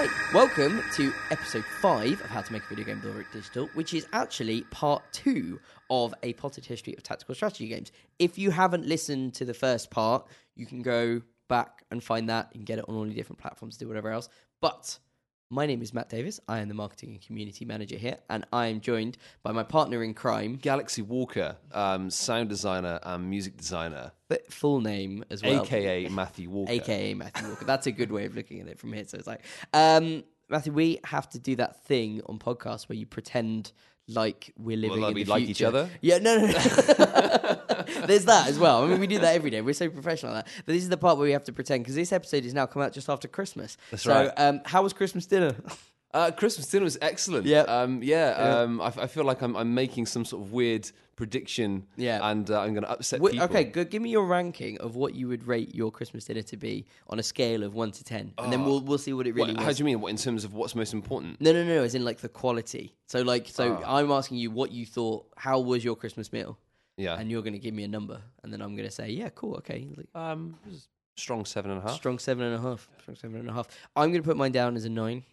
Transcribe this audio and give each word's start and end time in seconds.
Right, 0.00 0.32
welcome 0.32 0.82
to 0.94 1.12
episode 1.30 1.62
five 1.82 2.22
of 2.22 2.30
How 2.30 2.40
to 2.40 2.52
Make 2.54 2.62
a 2.62 2.68
Video 2.68 2.86
Game 2.86 3.00
Build 3.00 3.22
Digital, 3.34 3.68
which 3.74 3.92
is 3.92 4.06
actually 4.14 4.62
part 4.70 5.02
two 5.12 5.60
of 5.90 6.14
a 6.22 6.32
potted 6.32 6.64
history 6.64 6.94
of 6.96 7.02
tactical 7.02 7.34
strategy 7.34 7.68
games. 7.68 7.92
If 8.18 8.38
you 8.38 8.50
haven't 8.50 8.86
listened 8.86 9.34
to 9.34 9.44
the 9.44 9.52
first 9.52 9.90
part, 9.90 10.26
you 10.56 10.64
can 10.64 10.80
go 10.80 11.20
back 11.50 11.84
and 11.90 12.02
find 12.02 12.30
that. 12.30 12.50
Can 12.52 12.62
get 12.62 12.78
it 12.78 12.86
on 12.88 12.94
all 12.94 13.04
the 13.04 13.12
different 13.12 13.40
platforms, 13.40 13.76
do 13.76 13.88
whatever 13.88 14.10
else. 14.10 14.30
But 14.62 14.98
my 15.50 15.66
name 15.66 15.82
is 15.82 15.92
Matt 15.92 16.08
Davis. 16.08 16.38
I 16.48 16.60
am 16.60 16.68
the 16.68 16.74
marketing 16.74 17.10
and 17.10 17.20
community 17.20 17.64
manager 17.64 17.96
here, 17.96 18.18
and 18.30 18.46
I 18.52 18.68
am 18.68 18.80
joined 18.80 19.18
by 19.42 19.50
my 19.50 19.64
partner 19.64 20.02
in 20.04 20.14
crime, 20.14 20.56
Galaxy 20.56 21.02
Walker, 21.02 21.56
um, 21.72 22.08
sound 22.08 22.48
designer 22.48 23.00
and 23.02 23.28
music 23.28 23.56
designer, 23.56 24.12
but 24.28 24.50
full 24.52 24.80
name 24.80 25.24
as 25.28 25.42
well, 25.42 25.62
aka 25.62 26.08
Matthew 26.08 26.48
Walker. 26.48 26.72
aka 26.72 27.14
Matthew 27.14 27.48
Walker. 27.48 27.64
That's 27.64 27.88
a 27.88 27.92
good 27.92 28.12
way 28.12 28.26
of 28.26 28.36
looking 28.36 28.60
at 28.60 28.68
it 28.68 28.78
from 28.78 28.92
here. 28.92 29.04
So 29.06 29.18
it's 29.18 29.26
like, 29.26 29.44
um, 29.74 30.22
Matthew, 30.48 30.72
we 30.72 31.00
have 31.04 31.28
to 31.30 31.40
do 31.40 31.56
that 31.56 31.84
thing 31.84 32.22
on 32.26 32.38
podcasts 32.38 32.88
where 32.88 32.96
you 32.96 33.06
pretend 33.06 33.72
like 34.06 34.52
we're 34.56 34.76
living 34.76 35.00
like 35.00 35.10
in 35.10 35.14
we 35.14 35.24
the 35.24 35.30
like 35.30 35.44
future. 35.44 35.50
each 35.50 35.62
other? 35.62 35.90
Yeah, 36.00 36.18
no, 36.18 36.38
no. 36.38 36.46
no. 36.46 37.60
There's 38.06 38.24
that 38.26 38.48
as 38.48 38.58
well. 38.58 38.84
I 38.84 38.86
mean, 38.88 39.00
we 39.00 39.06
do 39.06 39.18
that 39.18 39.34
every 39.34 39.50
day. 39.50 39.60
We're 39.60 39.74
so 39.74 39.88
professional 39.88 40.34
at 40.34 40.46
that. 40.46 40.52
But 40.66 40.72
this 40.72 40.82
is 40.82 40.88
the 40.88 40.96
part 40.96 41.16
where 41.18 41.24
we 41.24 41.32
have 41.32 41.44
to 41.44 41.52
pretend 41.52 41.84
because 41.84 41.94
this 41.94 42.12
episode 42.12 42.44
is 42.44 42.54
now 42.54 42.66
come 42.66 42.82
out 42.82 42.92
just 42.92 43.08
after 43.08 43.28
Christmas. 43.28 43.76
That's 43.90 44.02
so, 44.04 44.12
right. 44.12 44.32
um, 44.36 44.60
how 44.64 44.82
was 44.82 44.92
Christmas 44.92 45.26
dinner? 45.26 45.54
Uh, 46.12 46.28
Christmas 46.32 46.66
dinner 46.66 46.82
was 46.82 46.98
excellent. 47.00 47.46
Yep. 47.46 47.68
Um, 47.68 48.02
yeah. 48.02 48.30
Yeah. 48.36 48.58
Um, 48.62 48.80
I, 48.80 48.86
I 48.86 49.06
feel 49.06 49.22
like 49.22 49.42
I'm, 49.42 49.54
I'm 49.54 49.74
making 49.74 50.06
some 50.06 50.24
sort 50.24 50.42
of 50.42 50.50
weird 50.52 50.90
prediction. 51.14 51.86
Yeah. 51.96 52.18
And 52.28 52.50
uh, 52.50 52.62
I'm 52.62 52.72
going 52.74 52.82
to 52.82 52.90
upset 52.90 53.22
people. 53.22 53.40
okay, 53.44 53.62
good. 53.62 53.90
Give 53.90 54.02
me 54.02 54.10
your 54.10 54.26
ranking 54.26 54.76
of 54.80 54.96
what 54.96 55.14
you 55.14 55.28
would 55.28 55.46
rate 55.46 55.72
your 55.72 55.92
Christmas 55.92 56.24
dinner 56.24 56.42
to 56.42 56.56
be 56.56 56.84
on 57.08 57.20
a 57.20 57.22
scale 57.22 57.62
of 57.62 57.74
one 57.74 57.92
to 57.92 58.02
ten, 58.02 58.32
and 58.38 58.52
then 58.52 58.64
we'll 58.64 58.80
we'll 58.80 58.98
see 58.98 59.12
what 59.12 59.28
it 59.28 59.36
really 59.36 59.54
What, 59.54 59.62
how 59.62 59.70
do 59.70 59.78
you 59.78 59.84
mean? 59.84 60.00
What 60.00 60.08
in 60.08 60.16
terms 60.16 60.42
of 60.44 60.52
what's 60.52 60.74
most 60.74 60.94
important? 60.94 61.40
No, 61.40 61.52
no, 61.52 61.62
no, 61.62 61.76
no. 61.76 61.84
As 61.84 61.94
in 61.94 62.04
like 62.04 62.18
the 62.18 62.28
quality. 62.28 62.92
So, 63.06 63.22
like, 63.22 63.46
so 63.46 63.80
Oh. 63.80 63.96
I'm 63.98 64.10
asking 64.10 64.38
you 64.38 64.50
what 64.50 64.72
you 64.72 64.86
thought. 64.86 65.26
How 65.36 65.60
was 65.60 65.84
your 65.84 65.94
Christmas 65.94 66.32
meal? 66.32 66.58
Yeah. 67.00 67.18
And 67.18 67.30
you're 67.30 67.42
going 67.42 67.54
to 67.54 67.58
give 67.58 67.74
me 67.74 67.84
a 67.84 67.88
number, 67.88 68.20
and 68.42 68.52
then 68.52 68.60
I'm 68.60 68.76
going 68.76 68.88
to 68.88 68.94
say, 68.94 69.08
yeah, 69.10 69.30
cool, 69.30 69.54
okay. 69.56 69.88
Um, 70.14 70.56
strong 71.16 71.44
seven 71.44 71.70
and 71.70 71.80
a 71.80 71.82
half. 71.82 71.96
strong 71.96 72.18
seven 72.18 72.44
and 72.44 72.54
a 72.54 72.60
half. 72.60 72.88
Strong 73.02 73.16
seven 73.16 73.40
and 73.40 73.48
a 73.48 73.52
half. 73.52 73.68
I'm 73.96 74.10
going 74.10 74.22
to 74.22 74.26
put 74.28 74.36
mine 74.36 74.52
down 74.52 74.76
as 74.76 74.84
a 74.84 74.90
nine. 74.90 75.24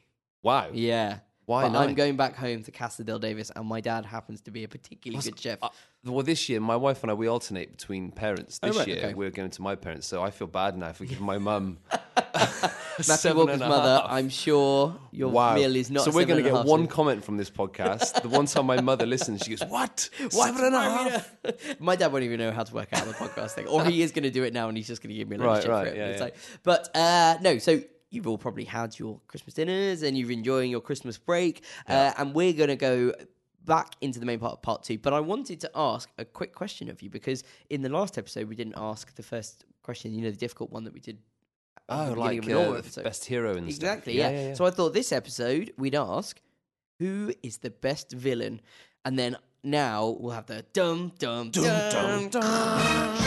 Wow. 0.43 0.69
Yeah. 0.71 1.19
Why 1.45 1.69
But 1.69 1.77
I'm 1.77 1.93
going 1.93 2.17
back 2.17 2.35
home 2.35 2.61
to 2.63 2.71
Casa 2.71 3.05
del 3.05 3.19
Davis, 3.19 3.51
and 3.55 3.65
my 3.65 3.79
dad 3.79 4.05
happens 4.05 4.41
to 4.41 4.51
be 4.51 4.65
a 4.65 4.67
particularly 4.67 5.23
good 5.23 5.39
chef. 5.39 5.59
Uh, 5.61 5.69
well, 6.09 6.23
this 6.23 6.49
year, 6.49 6.59
my 6.59 6.75
wife 6.75 7.01
and 7.03 7.11
I, 7.11 7.13
we 7.13 7.27
alternate 7.27 7.77
between 7.77 8.11
parents. 8.11 8.59
Oh, 8.63 8.67
This 8.67 8.77
right, 8.77 8.87
year, 8.87 8.97
okay. 8.97 9.13
we're 9.13 9.29
going 9.31 9.49
to 9.51 9.61
my 9.61 9.75
parents, 9.75 10.07
so 10.07 10.21
I 10.23 10.31
feel 10.31 10.47
bad 10.47 10.77
now 10.77 10.89
if 10.89 10.97
for 10.97 11.05
giving 11.05 11.25
my 11.25 11.37
mum. 11.37 11.77
Matthew 13.07 13.35
Walker's 13.35 13.59
mother. 13.59 14.01
half. 14.01 14.05
I'm 14.11 14.29
sure 14.29 14.95
your 15.11 15.29
Wow. 15.29 15.55
meal 15.55 15.75
is 15.75 15.91
not. 15.91 16.03
so 16.05 16.11
we're 16.11 16.25
going 16.25 16.43
to 16.43 16.49
get 16.49 16.65
one 16.65 16.87
comment 16.87 17.23
from 17.23 17.37
this 17.37 17.49
podcast. 17.49 18.21
the 18.21 18.29
one 18.29 18.45
time 18.47 18.65
my 18.65 18.81
mother 18.81 19.05
listens, 19.05 19.41
she 19.43 19.51
goes, 19.55 19.67
"What? 19.69 20.09
Seven 20.29 20.65
and 20.65 20.75
a 20.75 20.81
half? 20.81 21.35
My 21.79 21.95
dad 21.95 22.11
won't 22.11 22.23
even 22.23 22.39
know 22.39 22.51
how 22.51 22.63
to 22.63 22.73
work 22.73 22.89
out 22.93 23.05
the 23.05 23.13
podcast 23.13 23.51
thing, 23.51 23.67
or 23.67 23.85
he 23.85 24.01
is 24.01 24.11
going 24.11 24.23
to 24.23 24.31
do 24.31 24.43
it 24.43 24.53
now, 24.53 24.67
and 24.67 24.77
he's 24.77 24.87
just 24.87 25.01
going 25.01 25.09
to 25.09 25.15
give 25.15 25.29
me 25.29 25.37
a 25.37 25.39
Right, 25.39 25.61
shit 25.61 25.71
right, 25.71 25.87
for 25.87 25.93
it. 25.93 25.97
yeah, 25.97 26.11
yeah. 26.15 26.19
like- 26.19 26.35
but 26.63 26.95
uh, 26.95 27.37
no, 27.41 27.57
so 27.59 27.81
you've 28.09 28.27
all 28.27 28.37
probably 28.37 28.63
had 28.63 28.97
your 28.97 29.19
Christmas 29.27 29.53
dinners, 29.53 30.01
and 30.01 30.17
you're 30.17 30.31
enjoying 30.31 30.71
your 30.71 30.81
Christmas 30.81 31.17
break, 31.17 31.63
uh, 31.87 32.13
and 32.17 32.33
we're 32.33 32.53
going 32.53 32.69
to 32.69 32.75
go 32.75 33.13
back 33.67 33.93
into 34.01 34.19
the 34.19 34.25
main 34.25 34.39
part 34.39 34.53
of 34.53 34.61
part 34.63 34.81
two. 34.83 34.97
But 34.97 35.13
I 35.13 35.19
wanted 35.19 35.59
to 35.61 35.69
ask 35.75 36.09
a 36.17 36.25
quick 36.25 36.53
question 36.55 36.89
of 36.89 37.03
you 37.03 37.11
because 37.11 37.43
in 37.69 37.83
the 37.83 37.89
last 37.89 38.17
episode 38.17 38.47
we 38.49 38.55
didn't 38.55 38.73
ask 38.77 39.13
the 39.13 39.21
first 39.23 39.65
question, 39.83 40.13
you 40.15 40.21
know, 40.21 40.31
the 40.31 40.37
difficult 40.37 40.71
one 40.71 40.83
that 40.85 40.93
we 40.93 40.99
did. 40.99 41.17
the 41.87 41.93
Oh, 41.95 42.13
like 42.17 42.39
of 42.39 42.45
the 42.45 42.59
uh, 42.59 42.71
episode. 42.73 43.03
best 43.03 43.25
hero 43.25 43.55
and 43.55 43.71
stuff. 43.71 43.89
Exactly, 43.89 44.17
yeah. 44.17 44.55
So 44.55 44.65
I 44.65 44.71
thought 44.71 44.93
this 44.93 45.11
episode 45.11 45.71
we'd 45.77 45.95
ask 45.95 46.41
who 46.99 47.31
is 47.43 47.57
the 47.59 47.69
best 47.69 48.11
villain, 48.11 48.59
and 49.05 49.19
then 49.19 49.37
now 49.63 50.15
we'll 50.19 50.31
have 50.33 50.47
the 50.47 50.65
dum 50.73 51.11
dum 51.19 51.51
dum 51.51 52.29
dum. 52.29 53.17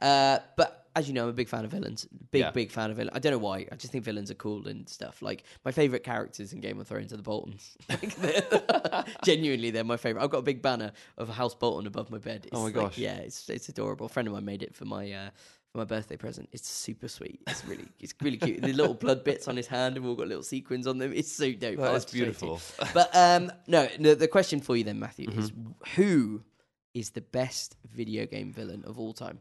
Uh, 0.00 0.38
but 0.56 0.81
as 0.94 1.08
you 1.08 1.14
know, 1.14 1.24
I'm 1.24 1.28
a 1.30 1.32
big 1.32 1.48
fan 1.48 1.64
of 1.64 1.70
villains. 1.70 2.06
Big, 2.30 2.40
Yeah. 2.40 2.50
big 2.50 2.70
fan 2.70 2.90
of 2.90 2.96
villains. 2.96 3.16
I 3.16 3.18
don't 3.18 3.32
know 3.32 3.38
why. 3.38 3.66
I 3.72 3.76
just 3.76 3.92
think 3.92 4.04
villains 4.04 4.30
are 4.30 4.34
cool 4.34 4.68
and 4.68 4.88
stuff. 4.88 5.22
Like 5.22 5.44
my 5.64 5.72
favorite 5.72 6.04
characters 6.04 6.52
in 6.52 6.60
Game 6.60 6.78
of 6.80 6.86
Thrones 6.88 7.12
are 7.12 7.16
the 7.16 7.22
Boltons. 7.22 7.76
Like, 7.88 8.14
they're- 8.16 9.04
genuinely, 9.24 9.70
they're 9.70 9.84
my 9.84 9.96
favorite. 9.96 10.22
I've 10.22 10.30
got 10.30 10.38
a 10.38 10.42
big 10.42 10.62
banner 10.62 10.92
of 11.18 11.28
House 11.28 11.54
Bolton 11.54 11.86
above 11.86 12.10
my 12.10 12.18
bed. 12.18 12.46
It's 12.46 12.54
Oh 12.54 12.58
my 12.60 12.64
like- 12.66 12.74
gosh. 12.74 12.98
yeah, 12.98 13.16
it's 13.16 13.48
it's 13.48 13.68
adorable. 13.68 14.06
A 14.06 14.08
friend 14.08 14.26
of 14.28 14.34
mine 14.34 14.44
made 14.44 14.62
it 14.62 14.74
for 14.74 14.84
my. 14.84 15.10
Uh, 15.12 15.30
for 15.70 15.78
my 15.78 15.84
birthday 15.84 16.18
present, 16.18 16.50
it's 16.52 16.68
super 16.68 17.08
sweet. 17.08 17.40
It's 17.46 17.64
really, 17.64 17.86
it's 17.98 18.12
really 18.20 18.36
cute. 18.36 18.60
The 18.60 18.74
little 18.74 18.92
blood 18.92 19.24
bits 19.24 19.48
on 19.48 19.56
his 19.56 19.66
hand 19.66 19.96
have 19.96 20.04
all 20.04 20.14
got 20.14 20.28
little 20.28 20.42
sequins 20.42 20.86
on 20.86 20.98
them. 20.98 21.14
It's 21.14 21.32
so 21.32 21.50
dope. 21.50 21.78
That 21.78 21.88
I'll 21.88 21.94
is 21.94 22.02
have 22.04 22.10
to 22.10 22.18
show 22.18 22.24
it 22.24 22.38
to 22.40 22.44
you. 22.44 22.50
beautiful. 22.50 22.86
But 22.92 23.16
um, 23.16 23.50
no, 23.66 23.88
the, 23.98 24.14
the 24.14 24.28
question 24.28 24.60
for 24.60 24.76
you 24.76 24.84
then, 24.84 25.00
Matthew, 25.00 25.30
is 25.30 25.50
Mm-hmm. 25.50 25.70
who 25.96 26.42
is 26.92 27.12
the 27.12 27.22
best 27.22 27.76
video 27.90 28.26
game 28.26 28.52
villain 28.52 28.84
of 28.84 28.98
all 28.98 29.14
time? 29.14 29.38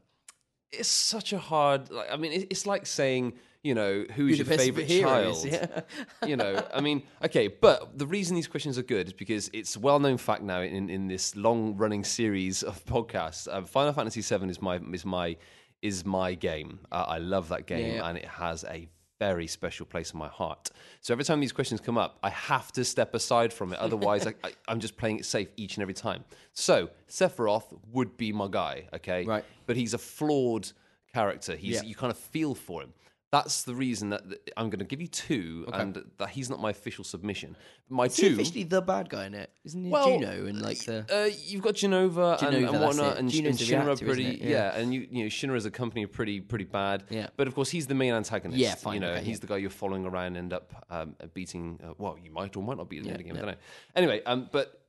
It's 0.71 0.89
such 0.89 1.33
a 1.33 1.37
hard. 1.37 1.89
Like, 1.91 2.11
I 2.11 2.15
mean, 2.17 2.47
it's 2.49 2.65
like 2.65 2.85
saying, 2.85 3.33
you 3.63 3.75
know, 3.75 4.05
who's 4.15 4.37
your 4.37 4.45
favorite 4.45 4.87
hero 4.87 5.33
child? 5.33 5.45
yeah. 5.45 5.81
you 6.27 6.35
know, 6.35 6.65
I 6.73 6.81
mean, 6.81 7.03
okay, 7.23 7.47
but 7.47 7.97
the 7.97 8.07
reason 8.07 8.35
these 8.35 8.47
questions 8.47 8.77
are 8.77 8.83
good 8.83 9.07
is 9.07 9.13
because 9.13 9.49
it's 9.53 9.75
a 9.75 9.79
well-known 9.79 10.17
fact 10.17 10.41
now 10.41 10.61
in, 10.61 10.89
in 10.89 11.07
this 11.07 11.35
long-running 11.35 12.03
series 12.03 12.63
of 12.63 12.83
podcasts. 12.85 13.47
Uh, 13.51 13.61
Final 13.63 13.93
Fantasy 13.93 14.21
VII 14.21 14.49
is 14.49 14.61
my 14.61 14.79
is 14.91 15.05
my 15.05 15.37
is 15.81 16.05
my 16.05 16.33
game. 16.35 16.79
Uh, 16.91 17.05
I 17.07 17.17
love 17.17 17.49
that 17.49 17.65
game, 17.65 17.95
yeah. 17.95 18.07
and 18.07 18.17
it 18.17 18.25
has 18.25 18.63
a 18.63 18.87
very 19.21 19.45
special 19.45 19.85
place 19.85 20.13
in 20.13 20.17
my 20.17 20.27
heart. 20.27 20.71
So 21.01 21.13
every 21.13 21.23
time 21.23 21.39
these 21.39 21.51
questions 21.51 21.79
come 21.79 21.95
up, 21.95 22.17
I 22.23 22.31
have 22.31 22.71
to 22.71 22.83
step 22.83 23.13
aside 23.13 23.53
from 23.53 23.71
it. 23.71 23.77
Otherwise, 23.87 24.25
I, 24.25 24.33
I, 24.43 24.51
I'm 24.67 24.79
just 24.79 24.97
playing 24.97 25.19
it 25.19 25.25
safe 25.25 25.49
each 25.57 25.75
and 25.75 25.83
every 25.83 25.93
time. 25.93 26.23
So 26.53 26.89
Sephiroth 27.07 27.69
would 27.91 28.17
be 28.17 28.33
my 28.33 28.47
guy, 28.49 28.87
okay? 28.95 29.23
Right. 29.25 29.45
But 29.67 29.75
he's 29.77 29.93
a 29.93 29.99
flawed 29.99 30.71
character. 31.13 31.55
He's 31.55 31.75
Yeah. 31.75 31.83
you 31.83 31.93
kind 31.93 32.09
of 32.09 32.17
feel 32.17 32.55
for 32.55 32.81
him. 32.81 32.93
That's 33.31 33.63
the 33.63 33.73
reason 33.73 34.09
that, 34.09 34.23
I'm 34.57 34.69
going 34.69 34.79
to 34.79 34.85
give 34.85 34.99
you 34.99 35.07
two, 35.07 35.65
and 35.71 36.03
that 36.17 36.29
he's 36.31 36.49
not 36.49 36.59
my 36.59 36.71
official 36.71 37.05
submission. 37.05 37.55
My 37.87 38.05
Is 38.05 38.17
he 38.17 38.27
two. 38.27 38.33
officially 38.33 38.63
the 38.63 38.81
bad 38.81 39.07
guy 39.09 39.25
in 39.25 39.33
it? 39.33 39.49
Isn't 39.63 39.85
he 39.85 39.89
Well, 39.89 40.19
Juno 40.19 40.47
and 40.47 40.61
like 40.61 40.79
the? 40.83 41.05
Uh, 41.09 41.29
you've 41.45 41.61
got 41.61 41.75
Jenova, 41.75 42.37
Jenova, 42.37 42.47
and, 42.47 42.63
that's 42.63 42.73
and 42.73 42.81
whatnot, 42.81 43.13
it. 43.13 43.19
and, 43.19 43.33
and 43.33 43.57
the 43.57 43.63
Shinra 43.63 43.85
reactor, 43.85 44.05
pretty, 44.05 44.27
it? 44.31 44.41
yeah. 44.41 44.49
Yeah. 44.49 44.75
and 44.75 44.93
you, 44.93 45.07
you 45.09 45.23
know, 45.23 45.29
Shinra 45.29 45.55
as 45.55 45.65
a 45.65 45.71
company 45.71 46.03
are 46.03 46.09
pretty, 46.09 46.41
pretty 46.41 46.65
bad. 46.65 47.05
Yeah. 47.09 47.27
But 47.37 47.47
of 47.47 47.55
course, 47.55 47.69
he's 47.69 47.87
the 47.87 47.95
main 47.95 48.13
antagonist. 48.13 48.59
Yeah, 48.59 48.75
fine, 48.75 48.95
You 48.95 48.99
know, 48.99 49.11
okay, 49.11 49.23
he's 49.23 49.37
yeah. 49.37 49.41
the 49.41 49.47
guy 49.47 49.57
you're 49.57 49.69
following 49.69 50.05
around, 50.05 50.27
and 50.27 50.37
end 50.37 50.53
up 50.53 50.85
um, 50.89 51.15
beating. 51.33 51.79
Uh, 51.81 51.93
well, 51.97 52.17
you 52.21 52.31
might 52.31 52.55
or 52.57 52.63
might 52.63 52.77
not 52.77 52.89
beat 52.89 52.97
at 52.97 53.03
the 53.05 53.09
end 53.11 53.21
of 53.21 53.25
the 53.25 53.31
game. 53.31 53.37
I 53.37 53.39
don't 53.45 53.51
know. 53.51 53.57
Anyway, 53.95 54.21
um, 54.25 54.49
but 54.51 54.81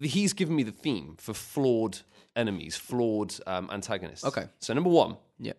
he's 0.00 0.34
given 0.34 0.54
me 0.54 0.64
the 0.64 0.72
theme 0.72 1.14
for 1.18 1.32
flawed 1.32 1.98
enemies, 2.36 2.76
flawed 2.76 3.34
um, 3.46 3.70
antagonists. 3.72 4.24
Okay. 4.26 4.44
So 4.58 4.74
number 4.74 4.90
one, 4.90 5.16
yeah. 5.38 5.54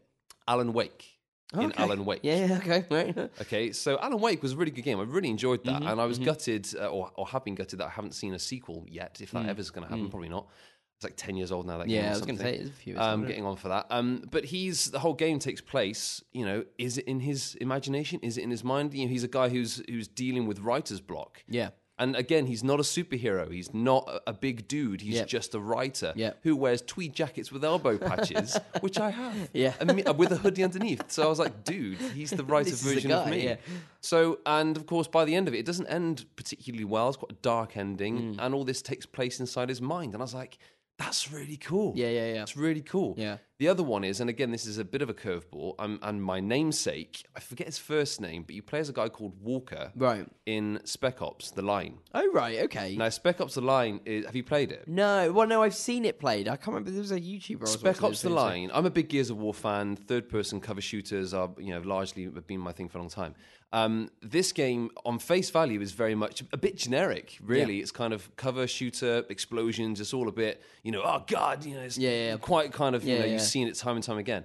Alan 0.48 0.74
Wake. 0.74 1.11
In 1.54 1.60
Okay. 1.72 1.84
Alan 1.84 2.06
Wake. 2.06 2.22
Yeah, 2.24 2.46
yeah, 2.46 2.58
okay, 2.60 2.86
right. 2.90 3.30
Okay, 3.42 3.72
so 3.74 4.00
Alan 4.00 4.20
Wake 4.20 4.42
was 4.42 4.54
a 4.54 4.56
really 4.58 4.72
good 4.72 4.84
game. 4.84 5.00
I 5.00 5.04
really 5.04 5.30
enjoyed 5.30 5.64
Mm-hmm, 5.64 5.84
that, 5.84 5.92
and 5.92 6.00
I 6.00 6.06
was 6.06 6.18
gutted, 6.20 6.68
uh, 6.80 6.88
or, 6.88 7.12
or 7.16 7.28
have 7.28 7.44
been 7.44 7.56
gutted, 7.56 7.80
that 7.80 7.88
I 7.88 7.90
haven't 7.90 8.14
seen 8.14 8.34
a 8.34 8.40
sequel 8.40 8.86
yet. 8.88 9.20
If 9.22 9.32
that 9.32 9.46
ever 9.48 9.60
is 9.60 9.70
going 9.70 9.86
to 9.86 9.90
happen, 9.90 10.10
probably 10.10 10.30
not. 10.30 10.48
It's 10.96 11.04
like 11.04 11.16
ten 11.18 11.36
years 11.36 11.52
old 11.52 11.66
now. 11.66 11.80
That 11.80 11.88
game 11.88 11.98
Mm. 11.98 12.04
Yeah, 12.04 12.06
or 12.06 12.10
I 12.10 12.14
was 12.14 12.22
going 12.22 12.38
to 12.38 12.44
say 12.44 12.56
it's 12.58 12.70
a 12.70 12.74
few. 12.74 12.94
years 12.94 13.04
Um, 13.04 13.26
getting 13.26 13.44
on 13.46 13.56
for 13.58 13.70
that. 13.70 13.88
Um, 13.90 14.24
but 14.30 14.46
he's 14.46 14.92
the 14.92 15.00
whole 15.00 15.16
game 15.16 15.40
takes 15.40 15.60
place. 15.60 16.24
You 16.32 16.46
know, 16.46 16.64
is 16.78 16.98
it 17.00 17.06
in 17.06 17.20
his 17.20 17.56
imagination? 17.56 18.20
Is 18.22 18.38
it 18.38 18.44
in 18.44 18.52
his 18.52 18.64
mind? 18.64 18.94
You 18.94 19.06
know, 19.06 19.10
he's 19.12 19.24
a 19.24 19.28
guy 19.28 19.50
who's 19.50 19.82
who's 19.90 20.08
dealing 20.08 20.46
with 20.46 20.60
writer's 20.60 21.02
block. 21.02 21.44
Yeah. 21.50 21.70
And 22.02 22.16
again, 22.16 22.48
he's 22.48 22.64
not 22.64 22.80
a 22.80 22.84
superhero. 22.84 23.50
He's 23.54 23.74
not 23.74 24.04
a- 24.28 24.34
big 24.34 24.68
dude. 24.68 25.02
He's 25.02 25.16
Yep. 25.16 25.28
just 25.28 25.56
a 25.56 25.60
writer 25.60 26.12
Yep. 26.16 26.40
who 26.44 26.56
wears 26.56 26.82
tweed 26.82 27.14
jackets 27.14 27.52
with 27.52 27.64
elbow 27.64 27.98
patches, 27.98 28.58
which 28.82 28.98
I 29.00 29.12
have. 29.12 29.50
Yeah. 29.54 29.74
I 29.80 29.84
mean, 29.84 30.04
with 30.18 30.32
a 30.32 30.38
hoodie 30.38 30.64
underneath. 30.64 31.04
So 31.12 31.24
I 31.24 31.28
was 31.28 31.38
like, 31.38 31.64
dude, 31.64 32.00
he's 32.20 32.32
the 32.32 32.44
writer 32.44 32.72
This 32.72 32.80
is 32.82 32.84
the 32.88 32.94
version 32.96 33.12
of 33.12 33.30
me. 33.30 33.44
yeah. 33.46 33.56
So, 34.02 34.40
and 34.48 34.76
of 34.78 34.88
course, 34.88 35.08
by 35.08 35.26
the 35.26 35.36
end 35.36 35.48
of 35.48 35.54
it, 35.54 35.60
it 35.60 35.66
doesn't 35.66 35.88
end 35.88 36.26
particularly 36.36 36.86
well. 36.86 37.08
It's 37.10 37.18
quite 37.18 37.32
a 37.34 37.42
dark 37.44 37.78
ending, 37.78 38.36
Mm. 38.36 38.36
and 38.40 38.56
all 38.56 38.64
this 38.66 38.82
takes 38.82 39.06
place 39.06 39.40
inside 39.40 39.70
his 39.70 39.80
mind. 39.82 40.14
And 40.16 40.24
I 40.24 40.26
was 40.26 40.34
like, 40.34 40.58
that's 41.02 41.32
really 41.32 41.58
cool. 41.58 41.94
Yeah, 41.96 42.10
yeah, 42.10 42.34
yeah. 42.34 42.42
It's 42.44 42.56
really 42.56 42.82
cool. 42.82 43.16
Yeah. 43.18 43.38
The 43.58 43.68
other 43.68 43.84
one 43.84 44.04
is, 44.04 44.20
and 44.22 44.30
again, 44.30 44.50
this 44.52 44.66
is 44.66 44.78
a 44.80 44.84
bit 44.86 45.02
of 45.04 45.10
a 45.10 45.14
curveball. 45.14 45.76
Um, 45.78 46.00
and 46.02 46.22
my 46.24 46.40
namesake, 46.40 47.26
I 47.36 47.40
forget 47.40 47.68
his 47.68 47.78
first 47.78 48.20
name, 48.20 48.44
but 48.44 48.56
you 48.56 48.64
play 48.64 48.80
as 48.80 48.90
a 48.90 48.94
guy 48.94 49.08
called 49.10 49.34
Walker 49.40 49.92
Right. 49.96 50.28
in 50.46 50.80
Spec 50.84 51.22
Ops: 51.22 51.52
The 51.52 51.62
Line. 51.62 52.00
Oh, 52.14 52.32
right. 52.34 52.60
Okay. 52.62 52.96
Now, 52.96 53.10
Spec 53.10 53.40
Ops: 53.42 53.56
The 53.56 53.62
Line, 53.62 54.00
is, 54.06 54.26
have 54.26 54.36
you 54.36 54.44
played 54.44 54.72
it? 54.72 54.88
No, 54.88 55.32
well, 55.32 55.48
no, 55.48 55.62
I've 55.64 55.76
seen 55.76 56.06
it 56.06 56.20
played. 56.20 56.48
I 56.48 56.56
can't 56.56 56.70
remember. 56.70 56.92
There 56.92 57.02
was 57.02 57.12
a 57.12 57.20
YouTuber. 57.20 57.68
Spec 57.68 58.04
Ops: 58.04 58.22
The 58.22 58.30
Line. 58.30 58.70
I'm 58.74 58.86
a 58.86 58.92
big 58.92 59.10
Gears 59.10 59.30
of 59.30 59.38
War 59.38 59.54
fan. 59.54 59.96
Third-person 59.96 60.60
cover 60.62 60.82
shooters 60.82 61.34
are, 61.34 61.50
you 61.60 61.72
know, 61.74 61.82
largely 61.82 62.28
been 62.28 62.60
my 62.60 62.72
thing 62.72 62.90
for 62.90 62.98
a 62.98 63.02
long 63.02 63.10
time. 63.10 63.36
Um, 63.74 64.10
this 64.22 64.52
game, 64.52 64.92
on 65.06 65.18
face 65.20 65.50
value, 65.50 65.80
is 65.80 65.94
very 65.94 66.14
much 66.16 66.44
a 66.52 66.58
bit 66.58 66.76
generic. 66.76 67.38
Really, 67.42 67.80
it's 67.80 67.92
kind 67.92 68.14
of 68.14 68.36
cover 68.36 68.68
shooter 68.68 69.24
explosions. 69.30 70.02
It's 70.02 70.14
all 70.14 70.28
a 70.28 70.32
bit, 70.34 70.62
you 70.84 70.92
know, 70.92 71.02
oh 71.06 71.24
god, 71.26 71.64
you 71.64 71.76
know, 71.76 71.82
it's 71.82 71.98
Yeah, 71.98 72.10
yeah, 72.10 72.28
yeah. 72.32 72.38
quite 72.38 72.74
kind 72.74 72.96
of, 72.96 73.04
you 73.06 73.14
Yeah, 73.14 73.20
know, 73.20 73.26
yeah. 73.28 73.32
you've 73.34 73.42
seen 73.42 73.68
it 73.70 73.76
time 73.76 73.96
and 73.96 74.04
time 74.04 74.18
again. 74.18 74.44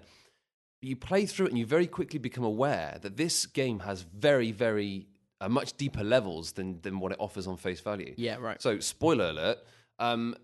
you 0.82 0.94
play 0.94 1.26
through 1.26 1.46
it 1.46 1.48
and 1.48 1.58
you 1.58 1.66
very 1.66 1.86
quickly 1.88 2.18
become 2.20 2.44
aware 2.44 2.98
that 3.02 3.16
this 3.16 3.46
game 3.46 3.80
has 3.80 4.02
very, 4.02 4.52
very 4.52 5.08
uh, 5.40 5.48
much 5.48 5.76
deeper 5.76 6.04
levels 6.04 6.52
than 6.52 6.80
than 6.82 7.00
what 7.00 7.10
it 7.12 7.18
offers 7.18 7.46
on 7.48 7.56
face 7.56 7.80
value. 7.80 8.14
Yeah, 8.16 8.36
right. 8.36 8.62
So, 8.62 8.78
spoiler 8.78 9.30
alert: 9.30 9.58
um, 9.98 10.36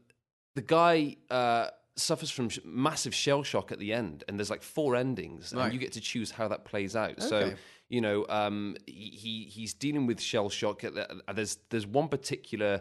the 0.57 0.63
guy 0.63 1.17
uh, 1.31 1.69
suffers 1.97 2.31
from 2.31 2.49
sh- 2.49 2.59
massive 2.65 3.15
shell 3.15 3.43
shock 3.45 3.71
at 3.71 3.79
the 3.79 3.93
end, 3.93 4.25
and 4.27 4.39
there's 4.39 4.51
like 4.51 4.63
four 4.63 4.97
endings, 4.97 5.53
Right. 5.55 5.65
and 5.67 5.73
you 5.73 5.79
get 5.79 5.93
to 5.93 6.01
choose 6.01 6.31
how 6.33 6.49
that 6.49 6.65
plays 6.65 6.97
out. 6.97 7.23
So, 7.23 7.37
Okay. 7.37 7.57
You 7.95 8.01
know, 8.01 8.19
um, 8.29 8.77
he 8.87 9.07
he- 9.23 9.49
he's 9.57 9.73
dealing 9.85 10.05
with 10.09 10.19
shell 10.21 10.49
shock. 10.49 10.81
The, 10.81 11.05
uh, 11.29 11.33
there's 11.39 11.59
there's 11.71 11.87
one 11.87 12.09
particular. 12.09 12.75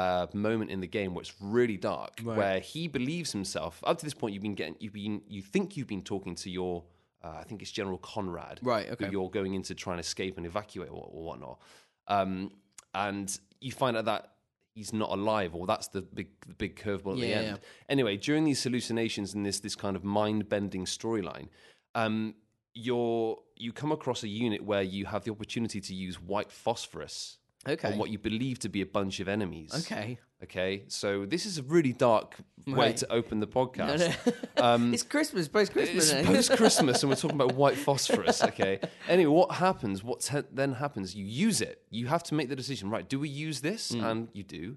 Uh, 0.00 0.28
moment 0.34 0.70
in 0.70 0.78
the 0.80 0.86
game 0.98 1.10
where 1.14 1.22
it's 1.22 1.34
really 1.40 1.76
dark, 1.76 2.12
where 2.22 2.60
he 2.60 2.86
believes 2.86 3.32
himself. 3.32 3.82
Up 3.82 3.98
to 3.98 4.04
this 4.06 4.14
point, 4.14 4.32
you've 4.34 4.42
been 4.48 4.54
getting, 4.54 4.76
you've 4.78 4.92
been, 4.92 5.20
you 5.26 5.42
think 5.42 5.76
you've 5.76 5.88
been 5.88 6.04
talking 6.12 6.36
to 6.36 6.48
your, 6.48 6.84
uh, 7.24 7.38
I 7.40 7.42
think 7.42 7.60
it's 7.60 7.72
General 7.72 7.98
Conrad, 7.98 8.60
Right, 8.62 8.86
who 8.86 8.92
okay. 8.92 9.08
you're 9.10 9.28
going 9.30 9.54
in 9.54 9.62
to 9.64 9.74
try 9.74 9.92
and 9.94 9.98
escape 10.00 10.36
and 10.36 10.46
evacuate 10.46 10.90
or, 10.90 11.08
or 11.12 11.22
whatnot. 11.24 11.58
Um, 12.06 12.52
and 12.94 13.36
you 13.60 13.72
find 13.72 13.96
out 13.96 14.04
that 14.04 14.30
he's 14.76 14.92
not 14.92 15.10
alive, 15.10 15.56
or 15.56 15.66
that's 15.66 15.88
the 15.88 16.02
big 16.02 16.28
the 16.46 16.54
big 16.54 16.76
curveball 16.76 17.14
at 17.14 17.20
the 17.22 17.34
end. 17.34 17.46
yeah. 17.48 17.56
Anyway, 17.88 18.16
during 18.16 18.44
these 18.44 18.62
hallucinations 18.62 19.34
and 19.34 19.44
this 19.44 19.58
this 19.58 19.74
kind 19.74 19.96
of 19.96 20.04
mind 20.04 20.48
bending 20.48 20.84
storyline, 20.84 21.48
um, 21.96 22.36
you're 22.74 23.38
you 23.60 23.72
come 23.72 23.92
across 23.92 24.22
a 24.22 24.28
unit 24.28 24.62
where 24.64 24.82
you 24.82 25.06
have 25.06 25.24
the 25.24 25.30
opportunity 25.30 25.80
to 25.80 25.94
use 25.94 26.20
white 26.20 26.50
phosphorus 26.50 27.38
Okay. 27.68 27.92
on 27.92 27.98
what 27.98 28.08
you 28.10 28.18
believe 28.18 28.58
to 28.60 28.68
be 28.70 28.80
a 28.80 28.86
bunch 28.86 29.20
of 29.20 29.28
enemies. 29.28 29.70
Okay. 29.84 30.18
Okay, 30.42 30.84
so 30.88 31.26
this 31.26 31.44
is 31.44 31.58
a 31.58 31.62
really 31.62 31.92
dark 31.92 32.36
way 32.66 32.74
Right. 32.74 32.96
to 32.96 33.12
open 33.12 33.40
the 33.40 33.46
podcast. 33.46 33.98
No, 33.98 34.06
no. 34.06 34.32
Um, 34.74 34.94
it's 34.94 35.02
Christmas, 35.02 35.48
post 35.48 35.72
Christmas. 35.72 36.10
it's 36.10 36.26
post 36.26 36.52
Christmas, 36.56 37.02
and 37.02 37.10
we're 37.10 37.16
talking 37.16 37.36
about 37.38 37.54
white 37.54 37.76
phosphorus. 37.86 38.42
Okay. 38.44 38.80
Anyway, 39.06 39.30
what 39.30 39.52
happens? 39.56 40.02
What 40.02 40.20
te- 40.20 40.48
then 40.50 40.72
happens? 40.74 41.14
You 41.14 41.26
use 41.26 41.60
it. 41.60 41.82
You 41.90 42.06
have 42.06 42.22
to 42.24 42.34
make 42.34 42.48
the 42.48 42.56
decision. 42.56 42.88
Right? 42.88 43.06
Do 43.06 43.18
we 43.20 43.28
use 43.28 43.60
this? 43.60 43.92
Mm. 43.92 44.10
And 44.10 44.28
you 44.32 44.42
do. 44.42 44.76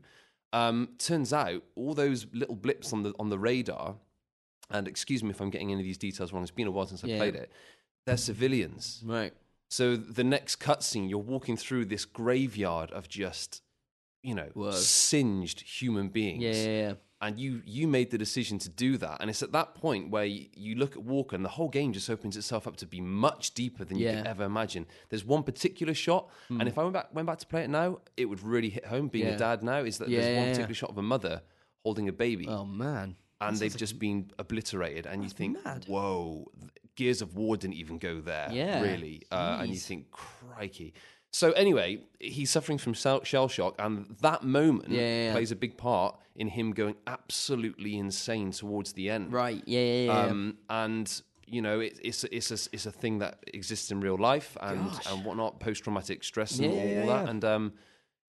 Um, 0.52 0.90
turns 1.00 1.32
out 1.32 1.64
all 1.76 1.94
those 1.94 2.28
little 2.34 2.56
blips 2.56 2.92
on 2.92 3.04
the 3.04 3.14
on 3.18 3.30
the 3.30 3.40
radar. 3.40 3.96
And 4.70 4.88
excuse 4.88 5.24
me 5.24 5.30
if 5.30 5.40
I'm 5.42 5.50
getting 5.50 5.72
any 5.72 5.80
of 5.82 5.86
these 5.86 5.98
details 5.98 6.34
wrong. 6.34 6.42
It's 6.44 6.52
been 6.52 6.68
a 6.68 6.72
while 6.72 6.88
since 6.88 7.04
I 7.04 7.08
Yeah. 7.08 7.18
played 7.18 7.36
it. 7.36 7.52
They're 8.06 8.18
civilians. 8.18 9.02
right. 9.06 9.34
So 9.70 9.96
the 9.96 10.24
next 10.24 10.60
cutscene, 10.60 11.10
you're 11.10 11.18
walking 11.18 11.58
through 11.58 11.86
this 11.86 12.06
graveyard 12.06 12.92
of 12.92 13.10
just, 13.10 13.64
you 14.22 14.36
know, 14.36 14.50
Whoa. 14.54 14.72
singed 14.72 15.62
human 15.62 16.10
beings 16.10 16.44
Yeah, 16.44 16.52
yeah, 16.54 16.68
yeah. 16.90 16.94
and 17.22 17.40
you 17.40 17.62
you 17.66 17.88
made 17.88 18.12
the 18.12 18.18
decision 18.20 18.60
to 18.60 18.70
do 18.70 18.98
that 18.98 19.18
and 19.20 19.30
it's 19.32 19.42
at 19.42 19.52
that 19.54 19.74
point 19.76 20.12
where 20.12 20.26
you, 20.26 20.46
you 20.56 20.76
look 20.76 20.96
at 20.96 21.02
walker 21.04 21.36
and 21.36 21.44
the 21.44 21.50
whole 21.50 21.70
game 21.70 21.92
just 21.92 22.08
opens 22.10 22.38
itself 22.38 22.68
up 22.68 22.76
to 22.78 22.86
be 22.86 23.02
much 23.02 23.54
deeper 23.56 23.84
than 23.84 23.98
you 23.98 24.06
could 24.08 24.16
Yeah. 24.16 24.22
Hmm. 24.22 24.28
ever 24.28 24.44
imagine 24.44 24.86
there's 25.10 25.26
one 25.26 25.42
particular 25.44 25.94
shot 25.94 26.30
and 26.50 26.68
if 26.68 26.78
i 26.78 26.84
went 26.84 26.94
back 26.94 27.08
went 27.16 27.26
back 27.26 27.40
to 27.40 27.48
play 27.48 27.64
it 27.64 27.70
now 27.70 28.00
it 28.18 28.26
would 28.26 28.44
really 28.44 28.70
hit 28.70 28.86
home 28.86 29.08
being 29.08 29.26
Yeah. 29.28 29.34
a 29.36 29.38
dad 29.38 29.64
now 29.64 29.80
is 29.84 29.98
that 30.00 30.10
Yeah, 30.10 30.20
there's 30.20 30.32
yeah, 30.34 30.38
one 30.40 30.48
yeah. 30.48 30.54
particular 30.54 30.76
shot 30.76 30.90
of 30.92 30.98
a 30.98 31.02
mother 31.02 31.42
holding 31.84 32.08
a 32.10 32.14
baby 32.14 32.46
Oh 32.48 32.66
man. 32.66 33.16
and 33.42 33.58
they've 33.58 33.76
just 33.76 33.98
been 34.00 34.30
obliterated 34.38 35.06
and 35.08 35.24
you 35.24 35.30
think 35.30 35.64
mad. 35.66 35.86
whoa 35.88 36.52
gears 36.96 37.22
of 37.22 37.36
war 37.36 37.58
didn't 37.58 37.76
even 37.76 37.98
go 37.98 38.22
there 38.22 38.50
Yeah. 38.52 38.82
really 38.82 39.24
uh, 39.32 39.58
and 39.62 39.70
you 39.70 39.78
think 39.78 40.12
crikey 40.12 40.94
so 41.32 41.52
anyway 41.54 42.00
he's 42.20 42.52
suffering 42.52 42.78
from 42.78 42.94
shell 42.94 43.48
shock 43.48 43.76
and 43.80 44.16
that 44.22 44.44
moment 44.44 44.90
Yeah, 44.92 45.02
yeah, 45.02 45.26
yeah. 45.28 45.32
plays 45.34 45.52
a 45.52 45.56
big 45.56 45.78
part 45.78 46.16
in 46.36 46.48
him 46.48 46.72
going 46.72 46.96
absolutely 47.08 47.98
insane 47.98 48.52
towards 48.52 48.94
the 48.94 49.10
end 49.10 49.34
Right. 49.34 49.64
Yeah, 49.66 49.80
yeah, 49.80 50.06
yeah. 50.06 50.26
um, 50.26 50.58
and 50.70 51.22
you 51.46 51.62
know 51.62 51.80
it, 51.80 52.00
it's 52.04 52.24
it's 52.26 52.52
a, 52.52 52.70
it's 52.72 52.86
a 52.86 52.92
thing 52.92 53.20
that 53.20 53.40
exists 53.54 53.92
in 53.92 54.00
real 54.00 54.18
life 54.18 54.56
and 54.62 54.90
Gosh. 54.92 55.12
and 55.12 55.26
whatnot 55.26 55.60
post 55.60 55.84
traumatic 55.84 56.24
stress 56.24 56.58
and 56.60 56.68
all, 56.72 57.08
that 57.08 57.30
and 57.30 57.44
um 57.44 57.74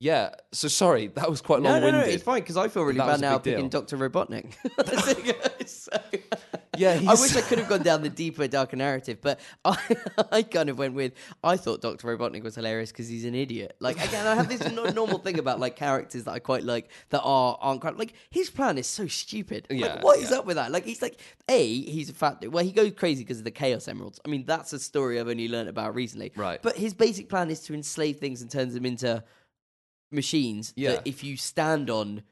yeah 0.00 0.30
so 0.52 0.68
sorry 0.68 1.06
that 1.08 1.30
was 1.30 1.40
quite 1.40 1.62
no, 1.62 1.70
long 1.70 1.80
no, 1.80 1.86
winded 1.86 2.06
no, 2.06 2.12
it's 2.12 2.22
fine 2.24 2.40
because 2.40 2.56
I 2.56 2.68
feel 2.68 2.82
really 2.82 2.98
bad 2.98 3.20
now 3.20 3.38
picking 3.38 3.68
Doctor 3.68 3.96
Robotnik. 3.96 4.52
So- 5.66 5.90
Yeah, 6.76 7.00
I 7.08 7.14
wish 7.14 7.36
I 7.36 7.40
could 7.40 7.58
have 7.58 7.68
gone 7.68 7.82
down 7.82 8.02
the 8.02 8.08
deeper, 8.08 8.46
darker 8.48 8.76
narrative, 8.76 9.18
but 9.20 9.40
I, 9.64 9.78
I 10.32 10.42
kind 10.42 10.68
of 10.68 10.78
went 10.78 10.94
with. 10.94 11.12
I 11.42 11.56
thought 11.56 11.80
Doctor 11.80 12.08
Robotnik 12.16 12.42
was 12.42 12.54
hilarious 12.54 12.90
because 12.92 13.08
he's 13.08 13.24
an 13.24 13.34
idiot. 13.34 13.76
Like 13.80 13.96
again, 14.04 14.26
I 14.26 14.34
have 14.34 14.48
this 14.48 14.70
no- 14.72 14.84
normal 14.90 15.18
thing 15.18 15.38
about 15.38 15.60
like 15.60 15.76
characters 15.76 16.24
that 16.24 16.32
I 16.32 16.38
quite 16.38 16.64
like 16.64 16.90
that 17.10 17.20
are 17.22 17.56
aren't 17.60 17.80
quite 17.80 17.96
like 17.98 18.14
his 18.30 18.50
plan 18.50 18.78
is 18.78 18.86
so 18.86 19.06
stupid. 19.06 19.66
Like, 19.70 19.80
Yeah, 19.80 20.00
what 20.02 20.18
is 20.18 20.32
up 20.32 20.46
with 20.46 20.56
that? 20.56 20.70
Like 20.72 20.84
he's 20.84 21.02
like 21.02 21.18
a 21.48 21.66
he's 21.82 22.10
a 22.10 22.14
fat. 22.14 22.44
Well, 22.50 22.64
he 22.64 22.72
goes 22.72 22.92
crazy 22.92 23.22
because 23.24 23.38
of 23.38 23.44
the 23.44 23.50
Chaos 23.50 23.88
Emeralds. 23.88 24.20
I 24.24 24.28
mean, 24.28 24.44
that's 24.46 24.72
a 24.72 24.78
story 24.78 25.20
I've 25.20 25.28
only 25.28 25.48
learned 25.48 25.68
about 25.68 25.94
recently. 25.94 26.32
Right. 26.36 26.60
But 26.62 26.76
his 26.76 26.94
basic 26.94 27.28
plan 27.28 27.50
is 27.50 27.60
to 27.62 27.74
enslave 27.74 28.18
things 28.18 28.42
and 28.42 28.50
turns 28.50 28.74
them 28.74 28.86
into 28.86 29.22
machines 30.10 30.72
Yeah. 30.76 30.92
that 30.92 31.02
if 31.06 31.24
you 31.24 31.36
stand 31.36 31.90
on 31.90 32.22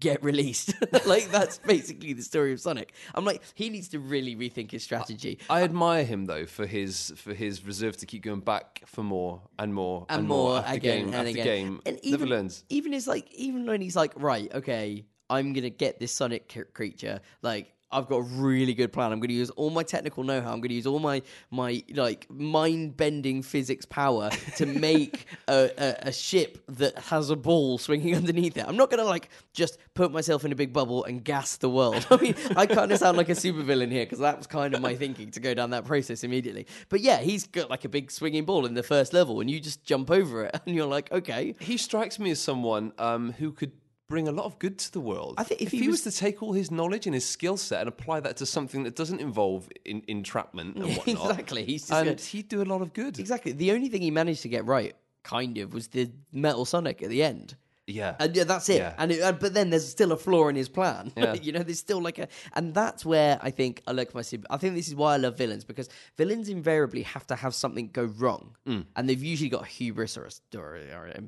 get 0.00 0.22
released 0.24 0.72
like 1.06 1.30
that's 1.30 1.58
basically 1.58 2.14
the 2.14 2.22
story 2.22 2.50
of 2.52 2.58
sonic 2.58 2.94
i'm 3.14 3.26
like 3.26 3.42
he 3.54 3.68
needs 3.68 3.88
to 3.88 3.98
really 3.98 4.34
rethink 4.34 4.70
his 4.70 4.82
strategy 4.82 5.38
I 5.50 5.62
admire 5.64 6.02
him 6.02 6.24
though 6.24 6.46
for 6.46 6.64
his 6.66 7.12
for 7.16 7.34
his 7.34 7.62
reserve 7.64 7.96
to 7.98 8.06
keep 8.06 8.22
going 8.22 8.40
back 8.40 8.82
for 8.86 9.02
more 9.02 9.42
and 9.58 9.74
more 9.74 10.06
and, 10.08 10.26
more, 10.26 10.48
more, 10.52 10.58
after 10.60 10.76
again 10.76 10.98
game 10.98 11.06
and 11.08 11.14
after 11.14 11.28
again 11.28 11.44
game. 11.44 11.80
and 11.84 11.96
Never 12.02 12.16
even, 12.24 12.28
learns. 12.30 12.64
even 12.70 12.92
his 12.94 13.06
like 13.06 13.30
even 13.34 13.66
when 13.66 13.82
he's 13.82 13.96
like 13.96 14.12
right 14.16 14.50
okay 14.54 15.04
i'm 15.28 15.52
gonna 15.52 15.68
get 15.68 16.00
this 16.00 16.12
sonic 16.12 16.50
c- 16.50 16.62
creature 16.72 17.20
like 17.42 17.74
I've 17.96 18.08
got 18.08 18.16
a 18.16 18.22
really 18.22 18.74
good 18.74 18.92
plan. 18.92 19.10
I'm 19.10 19.20
going 19.20 19.28
to 19.28 19.34
use 19.34 19.48
all 19.50 19.70
my 19.70 19.82
technical 19.82 20.22
know-how. 20.22 20.52
I'm 20.52 20.60
going 20.60 20.68
to 20.68 20.74
use 20.74 20.86
all 20.86 20.98
my 20.98 21.22
my 21.50 21.82
like 21.94 22.26
mind-bending 22.30 23.42
physics 23.42 23.86
power 23.86 24.30
to 24.56 24.66
make 24.88 25.26
a, 25.48 25.70
a, 25.78 26.08
a 26.08 26.12
ship 26.12 26.58
that 26.68 26.98
has 26.98 27.30
a 27.30 27.36
ball 27.36 27.78
swinging 27.78 28.14
underneath 28.20 28.56
it. 28.58 28.64
I'm 28.68 28.76
not 28.76 28.90
going 28.90 29.02
to 29.02 29.06
like 29.06 29.30
just 29.54 29.78
put 29.94 30.12
myself 30.12 30.44
in 30.44 30.52
a 30.52 30.54
big 30.54 30.72
bubble 30.72 31.04
and 31.04 31.24
gas 31.24 31.56
the 31.56 31.70
world. 31.70 32.06
I 32.10 32.16
mean, 32.16 32.34
I 32.54 32.66
kind 32.66 32.92
of 32.92 32.98
sound 32.98 33.16
like 33.16 33.30
a 33.30 33.32
supervillain 33.32 33.90
here 33.90 34.04
because 34.04 34.18
that 34.18 34.36
was 34.36 34.46
kind 34.46 34.74
of 34.74 34.82
my 34.82 34.94
thinking 34.94 35.30
to 35.30 35.40
go 35.40 35.54
down 35.54 35.70
that 35.70 35.86
process 35.86 36.22
immediately. 36.22 36.66
But 36.90 37.00
yeah, 37.00 37.18
he's 37.18 37.46
got 37.46 37.70
like 37.70 37.86
a 37.86 37.88
big 37.88 38.10
swinging 38.10 38.44
ball 38.44 38.66
in 38.66 38.74
the 38.74 38.82
first 38.82 39.14
level, 39.14 39.40
and 39.40 39.50
you 39.50 39.58
just 39.58 39.84
jump 39.84 40.10
over 40.10 40.44
it, 40.44 40.60
and 40.66 40.74
you're 40.74 40.86
like, 40.86 41.10
okay, 41.12 41.54
He 41.60 41.76
strikes 41.76 42.18
me 42.18 42.30
as 42.30 42.40
someone 42.40 42.92
um, 42.98 43.32
who 43.32 43.52
could 43.52 43.72
bring 44.08 44.28
a 44.28 44.32
lot 44.32 44.44
of 44.46 44.58
good 44.58 44.78
to 44.78 44.92
the 44.92 45.00
world. 45.00 45.34
I 45.38 45.44
think 45.44 45.60
if 45.62 45.70
he, 45.72 45.78
he 45.80 45.88
was, 45.88 46.02
to 46.02 46.10
take 46.12 46.42
all 46.42 46.52
his 46.52 46.70
knowledge 46.70 47.06
and 47.06 47.14
his 47.14 47.24
skill 47.26 47.56
set 47.56 47.80
and 47.80 47.88
apply 47.88 48.20
that 48.20 48.36
to 48.38 48.46
something 48.46 48.84
that 48.84 48.94
doesn't 48.96 49.20
involve 49.20 49.68
in, 49.84 50.02
entrapment 50.08 50.76
and 50.76 50.84
whatnot, 50.96 51.30
exactly. 51.30 51.64
He's 51.64 51.90
and 51.90 52.08
good. 52.10 52.20
he'd 52.20 52.48
do 52.48 52.62
a 52.62 52.64
lot 52.64 52.82
of 52.82 52.92
good. 52.92 53.18
Exactly. 53.18 53.52
The 53.52 53.72
only 53.72 53.88
thing 53.88 54.02
he 54.02 54.10
managed 54.10 54.42
to 54.42 54.48
get 54.48 54.64
right, 54.64 54.94
kind 55.24 55.58
of, 55.58 55.74
was 55.74 55.88
the 55.88 56.10
Metal 56.32 56.64
Sonic 56.64 57.02
at 57.02 57.08
the 57.08 57.22
end. 57.22 57.56
Yeah, 57.88 58.16
And 58.18 58.34
yeah, 58.34 58.42
that's 58.42 58.68
it. 58.68 58.78
Yeah. 58.78 58.94
And 58.98 59.12
it, 59.12 59.20
uh, 59.22 59.30
but 59.30 59.54
then 59.54 59.70
there's 59.70 59.88
still 59.88 60.10
a 60.10 60.16
flaw 60.16 60.48
in 60.48 60.56
his 60.56 60.68
plan. 60.68 61.12
Yeah. 61.16 61.34
you 61.40 61.52
know, 61.52 61.62
there's 61.62 61.78
still 61.78 62.02
like 62.02 62.18
a, 62.18 62.26
and 62.54 62.74
that's 62.74 63.04
where 63.04 63.38
I 63.40 63.50
think 63.52 63.80
I 63.86 63.92
like 63.92 64.12
my. 64.12 64.22
I 64.50 64.56
think 64.56 64.74
this 64.74 64.88
is 64.88 64.96
why 64.96 65.14
I 65.14 65.18
love 65.18 65.38
villains 65.38 65.62
because 65.64 65.88
villains 66.16 66.48
invariably 66.48 67.02
have 67.02 67.24
to 67.28 67.36
have 67.36 67.54
something 67.54 67.90
go 67.92 68.06
wrong, 68.06 68.56
Mm. 68.66 68.86
and 68.96 69.08
they've 69.08 69.22
usually 69.22 69.50
got 69.50 69.68
hubris 69.68 70.18
or 70.18 70.24
a 70.24 70.32
story 70.32 70.90
or 70.92 71.06
a, 71.06 71.20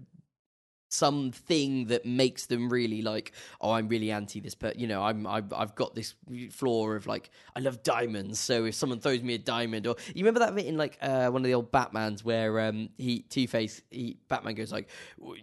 something 0.89 1.87
that 1.87 2.05
makes 2.05 2.47
them 2.47 2.69
really 2.69 3.03
like, 3.03 3.33
oh, 3.61 3.73
I'm 3.73 3.89
really 3.89 4.11
anti 4.11 4.41
this, 4.41 4.55
but 4.55 4.79
you 4.79 4.87
know, 4.87 5.03
I'm 5.03 5.27
I've, 5.27 5.53
I've 5.53 5.75
got 5.75 5.95
this 5.95 6.15
flaw 6.51 6.91
of 6.91 7.07
like 7.07 7.31
I 7.55 7.61
love 7.61 7.83
diamonds, 7.83 8.39
so 8.39 8.65
if 8.65 8.75
someone 8.75 9.01
throws 9.01 9.23
me 9.23 9.35
a 9.35 9.39
diamond, 9.39 9.87
or 9.87 9.97
you 10.15 10.25
remember 10.25 10.41
that 10.41 10.55
bit 10.55 10.67
in 10.67 10.77
like 10.77 10.99
uh, 11.03 11.29
one 11.29 11.43
of 11.43 11.47
the 11.47 11.55
old 11.55 11.71
Batman's 11.71 12.25
where 12.25 12.61
um 12.61 12.89
he 12.99 13.21
Two 13.21 13.47
Face 13.47 13.83
he 13.91 14.19
Batman 14.29 14.55
goes 14.55 14.73
like, 14.73 14.89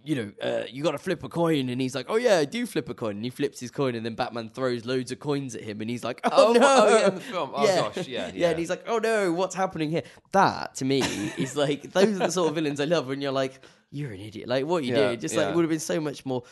you 0.03 0.15
know, 0.15 0.31
uh, 0.41 0.63
you 0.69 0.83
got 0.83 0.91
to 0.91 0.97
flip 0.97 1.23
a 1.23 1.29
coin, 1.29 1.69
and 1.69 1.79
he's 1.81 1.95
like, 1.95 2.05
oh 2.09 2.17
yeah, 2.17 2.37
I 2.39 2.45
do 2.45 2.65
flip 2.65 2.89
a 2.89 2.93
coin, 2.93 3.15
and 3.17 3.23
he 3.23 3.29
flips 3.29 3.59
his 3.59 3.71
coin, 3.71 3.95
and 3.95 4.05
then 4.05 4.15
Batman 4.15 4.49
throws 4.49 4.85
loads 4.85 5.11
of 5.11 5.19
coins 5.19 5.55
at 5.55 5.61
him, 5.61 5.81
and 5.81 5.89
he's 5.89 6.03
like, 6.03 6.21
oh, 6.25 6.45
Oh, 6.45 6.53
no, 6.53 6.59
oh, 6.61 6.97
yeah, 6.99 7.07
in 7.07 7.15
the 7.15 7.21
film. 7.21 7.51
Oh, 7.55 7.65
gosh, 7.65 8.07
yeah, 8.07 8.31
yeah. 8.33 8.49
and 8.49 8.59
he's 8.59 8.69
like, 8.69 8.83
oh 8.87 8.99
no, 8.99 9.31
what's 9.33 9.55
happening 9.55 9.89
here? 9.89 10.03
That 10.31 10.75
to 10.75 10.85
me 10.85 10.99
is 11.37 11.55
like 11.55 11.91
those 11.91 12.15
are 12.15 12.25
the 12.27 12.31
sort 12.31 12.49
of 12.49 12.55
villains 12.55 12.79
I 12.79 12.85
love 12.85 13.07
when 13.07 13.19
you're 13.21 13.31
like, 13.31 13.59
you're 13.91 14.11
an 14.11 14.19
idiot, 14.19 14.47
like 14.47 14.65
what 14.65 14.83
you 14.83 14.93
Yeah, 14.95 15.11
do, 15.11 15.17
just 15.17 15.35
like 15.35 15.45
yeah. 15.45 15.51
it 15.51 15.55
would 15.55 15.63
have 15.63 15.69
been 15.69 15.79
so 15.79 15.99
much 15.99 16.25
more. 16.25 16.43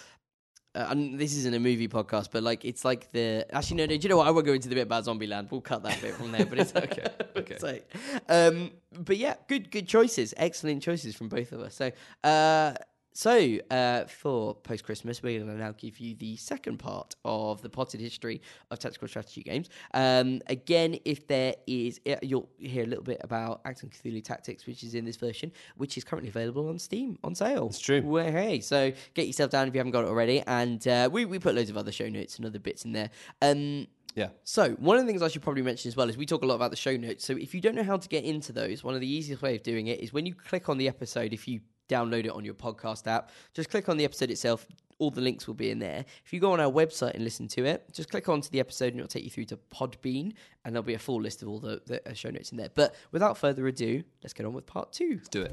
Uh, 0.75 0.87
and 0.89 1.19
this 1.19 1.35
isn't 1.35 1.53
a 1.53 1.59
movie 1.59 1.87
podcast, 1.87 2.29
but 2.31 2.41
like 2.41 2.65
it's 2.65 2.83
like 2.83 3.11
the 3.11 3.45
actually 3.51 3.77
no, 3.77 3.83
no. 3.85 3.95
Do 3.95 4.01
you 4.01 4.09
know 4.09 4.17
what? 4.17 4.27
I 4.27 4.31
won't 4.31 4.45
go 4.45 4.53
into 4.53 4.69
the 4.69 4.75
bit 4.75 4.81
about 4.83 5.03
Zombieland. 5.05 5.51
We'll 5.51 5.61
cut 5.61 5.83
that 5.83 6.01
bit 6.01 6.15
from 6.15 6.31
there. 6.31 6.47
But 6.47 6.57
it's 6.59 6.75
Okay, 6.75 7.05
okay. 7.37 7.57
So, 7.59 7.79
um, 8.27 8.71
but 8.91 9.17
yeah, 9.17 9.35
good, 9.47 9.69
good 9.69 9.87
choices, 9.87 10.33
excellent 10.35 10.81
choices 10.81 11.15
from 11.15 11.29
both 11.29 11.51
of 11.51 11.59
us. 11.61 11.75
So, 11.75 11.91
uh, 12.23 12.73
so 13.13 13.58
uh, 13.70 14.05
for 14.05 14.55
post 14.55 14.84
Christmas, 14.84 15.22
we're 15.22 15.39
going 15.39 15.51
to 15.51 15.58
now 15.58 15.74
give 15.77 16.00
you 16.00 16.15
the 16.15 16.36
second 16.38 16.79
part 16.79 17.15
of 17.24 17.62
the 17.62 17.70
potted 17.70 18.01
history 18.01 18.41
of 18.72 18.79
tactical 18.79 19.08
strategy 19.08 19.43
games. 19.43 19.70
Um, 19.93 20.41
again, 20.48 20.98
if 21.05 21.27
there 21.27 21.55
is, 21.67 22.01
uh, 22.10 22.15
you'll 22.22 22.50
hear 22.58 22.84
a 22.84 22.88
little 22.88 23.03
bit 23.03 23.22
about 23.24 23.63
Achtung 23.65 23.91
Cthulhu 23.91 24.24
Tactics, 24.24 24.65
which 24.65 24.84
is 24.84 24.96
in 24.96 25.05
this 25.05 25.15
version, 25.15 25.51
which 25.77 25.98
is 25.98 26.03
currently 26.03 26.29
available 26.29 26.67
on 26.70 26.79
Steam 26.79 27.17
on 27.24 27.36
sale. 27.36 27.67
It's 27.67 27.79
true. 27.79 28.01
Well, 28.03 28.32
hey, 28.32 28.60
so 28.60 28.91
get 29.13 29.27
yourself 29.27 29.51
down 29.51 29.67
if 29.67 29.74
you 29.74 29.79
haven't 29.79 29.91
got 29.91 30.03
it 30.05 30.10
already, 30.10 30.41
and 30.48 30.86
uh, 30.88 31.10
we 31.12 31.25
we 31.25 31.39
put 31.39 31.55
loads 31.55 31.70
of 31.70 31.77
other 31.77 31.91
show 31.91 32.10
notes 32.10 32.38
and 32.38 32.46
other 32.46 32.60
bits 32.60 32.84
in 32.84 32.93
there. 32.93 33.10
Um, 33.41 33.88
Yeah. 34.15 34.29
So, 34.43 34.72
one 34.74 34.98
of 34.98 35.03
the 35.03 35.08
things 35.08 35.22
I 35.24 35.27
should 35.27 35.41
probably 35.41 35.63
mention 35.63 35.89
as 35.89 35.96
well 35.96 36.08
is 36.08 36.17
we 36.17 36.25
talk 36.27 36.43
a 36.43 36.46
lot 36.46 36.55
about 36.55 36.70
the 36.70 36.77
show 36.77 36.96
notes. 36.96 37.25
So, 37.25 37.34
if 37.34 37.55
you 37.55 37.62
don't 37.62 37.74
know 37.75 37.84
how 37.84 37.98
to 37.98 38.08
get 38.08 38.24
into 38.24 38.51
those, 38.53 38.84
one 38.84 38.93
of 38.93 39.01
the 39.01 39.08
easiest 39.08 39.41
way 39.41 39.55
of 39.55 39.63
doing 39.63 39.88
it 39.88 40.00
is 40.01 40.13
when 40.13 40.25
you 40.25 40.36
click 40.36 40.70
on 40.70 40.77
the 40.77 40.88
episode, 40.88 41.34
if 41.34 41.48
you 41.48 41.62
download 41.93 42.25
it 42.25 42.31
on 42.31 42.43
your 42.43 42.55
podcast 42.55 43.07
app, 43.07 43.29
just 43.53 43.69
click 43.69 43.89
on 43.89 43.97
the 43.97 44.05
episode 44.05 44.31
itself. 44.31 44.65
All 45.00 45.12
the 45.12 45.21
links 45.21 45.47
will 45.47 45.55
be 45.55 45.69
in 45.69 45.79
there. 45.79 46.05
If 46.25 46.31
you 46.31 46.39
go 46.39 46.51
on 46.53 46.59
our 46.59 46.71
website 46.71 47.13
and 47.15 47.23
listen 47.23 47.47
to 47.50 47.65
it, 47.65 47.91
just 47.91 48.09
click 48.09 48.29
onto 48.29 48.50
the 48.50 48.59
episode 48.59 48.93
and 48.93 49.00
it'll 49.00 49.07
take 49.07 49.23
you 49.23 49.29
through 49.29 49.45
to 49.45 49.57
Podbean, 49.73 50.33
and 50.63 50.73
there'll 50.73 50.83
be 50.83 50.93
a 50.93 51.00
full 51.00 51.21
list 51.21 51.41
of 51.41 51.50
all 51.50 51.59
the, 51.59 51.81
the 51.85 52.09
uh, 52.09 52.13
show 52.13 52.29
notes 52.29 52.51
in 52.51 52.57
there. 52.57 52.69
But 52.73 52.95
without 53.12 53.38
further 53.38 53.67
ado, 53.67 54.03
let's 54.21 54.33
get 54.33 54.45
on 54.45 54.53
with 54.53 54.65
part 54.65 54.93
two. 54.93 55.15
Let's 55.17 55.29
do 55.29 55.41
it. 55.41 55.51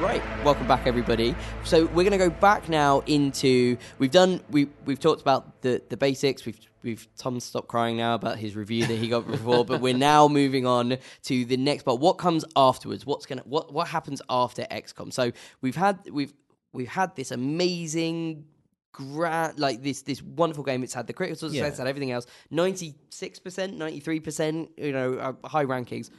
Right, 0.00 0.22
welcome 0.44 0.66
back, 0.66 0.86
everybody. 0.86 1.34
So 1.64 1.86
we're 1.86 2.08
going 2.08 2.10
to 2.10 2.18
go 2.18 2.28
back 2.30 2.68
now 2.68 3.00
into 3.06 3.78
we've 3.98 4.10
done 4.10 4.40
we 4.50 4.68
we've 4.84 5.00
talked 5.00 5.22
about 5.22 5.62
the 5.62 5.80
the 5.88 5.96
basics. 5.96 6.44
We've 6.44 6.60
we've 6.84 7.08
Tom 7.16 7.40
stopped 7.40 7.66
crying 7.68 7.96
now 7.96 8.14
about 8.14 8.38
his 8.38 8.54
review 8.54 8.86
that 8.86 8.96
he 8.96 9.08
got 9.08 9.26
before, 9.26 9.64
but 9.64 9.80
we're 9.80 9.96
now 9.96 10.28
moving 10.28 10.66
on 10.66 10.98
to 11.24 11.44
the 11.44 11.56
next 11.56 11.82
part. 11.84 11.98
What 11.98 12.14
comes 12.14 12.44
afterwards? 12.54 13.04
What's 13.06 13.26
gonna 13.26 13.42
what 13.46 13.72
what 13.72 13.88
happens 13.88 14.22
after 14.28 14.62
XCOM? 14.70 15.12
So 15.12 15.32
we've 15.60 15.74
had 15.76 15.98
we've 16.10 16.32
we've 16.72 16.88
had 16.88 17.16
this 17.16 17.30
amazing 17.30 18.44
grand 18.92 19.58
like 19.58 19.82
this 19.82 20.02
this 20.02 20.22
wonderful 20.22 20.62
game. 20.64 20.84
It's 20.84 20.94
had 20.94 21.06
the 21.06 21.12
critical 21.12 21.36
success, 21.36 21.56
Yeah. 21.60 21.66
it's 21.66 21.78
had 21.78 21.86
everything 21.88 22.12
else. 22.12 22.26
Ninety 22.50 22.94
six 23.10 23.38
percent, 23.38 23.76
ninety 23.76 24.00
three 24.00 24.20
percent. 24.20 24.70
You 24.76 24.92
know, 24.92 25.14
uh, 25.14 25.48
high 25.48 25.64
rankings. 25.64 26.10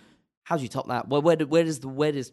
How 0.43 0.57
do 0.57 0.63
you 0.63 0.69
top 0.69 0.87
that? 0.89 1.07
Well, 1.07 1.21
where 1.21 1.35
do, 1.35 1.47
where 1.47 1.63
does 1.63 1.79
the 1.79 1.87
where 1.87 2.11
does 2.11 2.31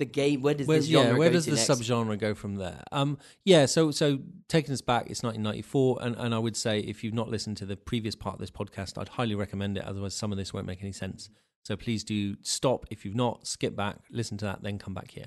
the 0.00 0.06
game 0.06 0.42
where 0.42 0.54
does 0.54 0.66
Where's, 0.66 0.86
this 0.86 0.92
genre 0.92 1.12
yeah, 1.12 1.18
where 1.18 1.28
go 1.28 1.34
does 1.34 1.46
the 1.46 1.52
next? 1.52 1.68
subgenre 1.68 2.18
go 2.18 2.34
from 2.34 2.56
there? 2.56 2.82
Um, 2.90 3.18
yeah, 3.44 3.66
so 3.66 3.92
so 3.92 4.18
taking 4.48 4.72
us 4.72 4.80
back, 4.80 5.02
it's 5.08 5.22
1994, 5.22 5.98
and, 6.00 6.16
and 6.16 6.34
I 6.34 6.38
would 6.38 6.56
say 6.56 6.80
if 6.80 7.04
you've 7.04 7.14
not 7.14 7.28
listened 7.28 7.58
to 7.58 7.66
the 7.66 7.76
previous 7.76 8.16
part 8.16 8.34
of 8.34 8.40
this 8.40 8.50
podcast, 8.50 8.98
I'd 8.98 9.10
highly 9.10 9.36
recommend 9.36 9.76
it. 9.76 9.84
Otherwise, 9.84 10.14
some 10.14 10.32
of 10.32 10.38
this 10.38 10.52
won't 10.52 10.66
make 10.66 10.82
any 10.82 10.90
sense. 10.92 11.30
So 11.62 11.76
please 11.76 12.02
do 12.02 12.36
stop 12.42 12.86
if 12.90 13.04
you've 13.04 13.14
not, 13.14 13.46
skip 13.46 13.76
back, 13.76 13.98
listen 14.10 14.38
to 14.38 14.46
that, 14.46 14.62
then 14.62 14.78
come 14.78 14.94
back 14.94 15.10
here. 15.10 15.26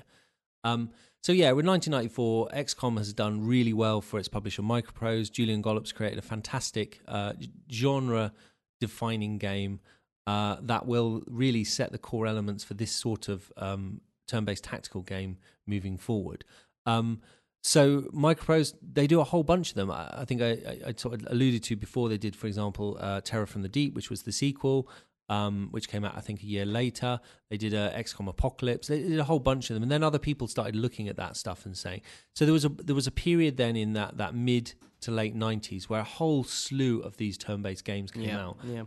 Um, 0.64 0.90
so 1.22 1.32
yeah, 1.32 1.52
with 1.52 1.66
1994, 1.66 2.48
XCOM 2.48 2.98
has 2.98 3.12
done 3.12 3.46
really 3.46 3.72
well 3.72 4.00
for 4.00 4.18
its 4.18 4.28
publisher 4.28 4.62
Microprose. 4.62 5.30
Julian 5.30 5.62
Gollop's 5.62 5.92
created 5.92 6.18
a 6.18 6.22
fantastic 6.22 7.00
uh, 7.06 7.34
genre-defining 7.70 9.38
game 9.38 9.80
uh, 10.26 10.56
that 10.62 10.86
will 10.86 11.22
really 11.26 11.64
set 11.64 11.92
the 11.92 11.98
core 11.98 12.26
elements 12.26 12.64
for 12.64 12.74
this 12.74 12.90
sort 12.90 13.28
of 13.28 13.52
um, 13.56 14.00
turn-based 14.26 14.64
tactical 14.64 15.02
game 15.02 15.38
moving 15.66 15.96
forward. 15.96 16.44
Um, 16.86 17.20
so 17.62 18.02
Microprose, 18.12 18.74
they 18.82 19.06
do 19.06 19.20
a 19.20 19.24
whole 19.24 19.42
bunch 19.42 19.70
of 19.70 19.76
them. 19.76 19.90
I, 19.90 20.20
I 20.20 20.24
think 20.26 20.42
I, 20.42 20.50
I, 20.50 20.78
I 20.88 20.94
sort 20.96 21.14
of 21.14 21.26
alluded 21.30 21.62
to 21.64 21.76
before. 21.76 22.10
They 22.10 22.18
did, 22.18 22.36
for 22.36 22.46
example, 22.46 22.98
uh, 23.00 23.22
Terror 23.22 23.46
from 23.46 23.62
the 23.62 23.70
Deep, 23.70 23.94
which 23.94 24.10
was 24.10 24.22
the 24.22 24.32
sequel, 24.32 24.88
um, 25.30 25.68
which 25.70 25.88
came 25.88 26.04
out 26.04 26.14
I 26.14 26.20
think 26.20 26.42
a 26.42 26.46
year 26.46 26.66
later. 26.66 27.20
They 27.48 27.56
did 27.56 27.72
a 27.72 27.90
XCOM 27.96 28.28
Apocalypse. 28.28 28.88
They 28.88 29.00
did 29.00 29.18
a 29.18 29.24
whole 29.24 29.38
bunch 29.38 29.70
of 29.70 29.74
them, 29.74 29.82
and 29.82 29.90
then 29.90 30.02
other 30.02 30.18
people 30.18 30.46
started 30.46 30.76
looking 30.76 31.08
at 31.08 31.16
that 31.16 31.38
stuff 31.38 31.64
and 31.64 31.74
saying. 31.74 32.02
So 32.34 32.44
there 32.44 32.52
was 32.52 32.66
a 32.66 32.68
there 32.68 32.94
was 32.94 33.06
a 33.06 33.10
period 33.12 33.56
then 33.56 33.76
in 33.76 33.94
that 33.94 34.18
that 34.18 34.34
mid 34.34 34.74
to 35.00 35.10
late 35.10 35.34
nineties 35.34 35.88
where 35.88 36.00
a 36.00 36.04
whole 36.04 36.44
slew 36.44 37.00
of 37.00 37.16
these 37.16 37.38
turn-based 37.38 37.84
games 37.84 38.10
came 38.10 38.24
yeah, 38.24 38.44
out. 38.44 38.58
yeah. 38.64 38.82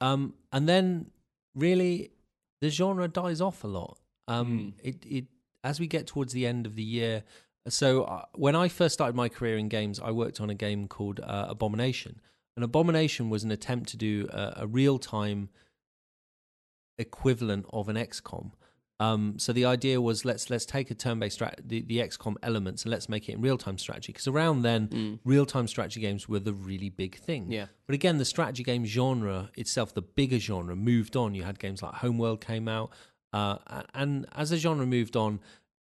Um, 0.00 0.34
and 0.52 0.66
then 0.66 1.10
really 1.54 2.12
the 2.60 2.70
genre 2.70 3.08
dies 3.08 3.42
off 3.42 3.62
a 3.62 3.66
lot. 3.66 3.98
Um, 4.28 4.74
Hmm. 4.82 4.88
It 4.88 5.04
it 5.06 5.24
as 5.64 5.80
we 5.80 5.86
get 5.86 6.06
towards 6.06 6.32
the 6.32 6.46
end 6.46 6.66
of 6.66 6.74
the 6.76 6.82
year. 6.82 7.24
So 7.68 8.04
uh, 8.04 8.24
when 8.34 8.54
I 8.54 8.68
first 8.68 8.94
started 8.94 9.16
my 9.16 9.28
career 9.28 9.56
in 9.58 9.68
games, 9.68 9.98
I 9.98 10.12
worked 10.12 10.40
on 10.40 10.50
a 10.50 10.54
game 10.54 10.86
called 10.86 11.18
uh, 11.20 11.46
Abomination. 11.48 12.20
And 12.56 12.64
Abomination 12.64 13.28
was 13.28 13.42
an 13.42 13.50
attempt 13.50 13.88
to 13.90 13.96
do 13.96 14.28
a, 14.30 14.54
a 14.58 14.66
real 14.66 14.98
time 14.98 15.48
equivalent 16.98 17.66
of 17.70 17.88
an 17.88 17.96
XCOM. 17.96 18.52
Um, 18.98 19.38
so 19.38 19.52
the 19.52 19.66
idea 19.66 20.00
was 20.00 20.24
let's 20.24 20.48
let's 20.48 20.64
take 20.64 20.90
a 20.90 20.94
turn-based 20.94 21.38
strat- 21.38 21.68
the, 21.68 21.82
the 21.82 21.98
XCOM 21.98 22.36
elements 22.42 22.84
and 22.84 22.90
let's 22.90 23.10
make 23.10 23.28
it 23.28 23.32
in 23.32 23.42
real-time 23.42 23.76
strategy 23.76 24.10
because 24.10 24.26
around 24.26 24.62
then 24.62 25.20
real-time 25.22 25.68
strategy 25.68 26.00
games 26.00 26.26
were 26.30 26.38
the 26.38 26.54
really 26.54 26.88
big 26.88 27.16
thing. 27.16 27.52
Yeah. 27.52 27.66
But 27.86 27.94
again, 27.94 28.16
the 28.16 28.24
strategy 28.24 28.62
game 28.62 28.86
genre 28.86 29.50
itself, 29.54 29.92
the 29.92 30.00
bigger 30.00 30.38
genre, 30.38 30.74
moved 30.74 31.14
on. 31.14 31.34
You 31.34 31.42
had 31.42 31.58
games 31.58 31.82
like 31.82 31.94
Homeworld 31.96 32.40
came 32.40 32.68
out, 32.68 32.90
uh, 33.36 33.82
and 33.94 34.26
as 34.34 34.50
the 34.50 34.56
genre 34.64 34.86
moved 34.86 35.16
on, 35.16 35.40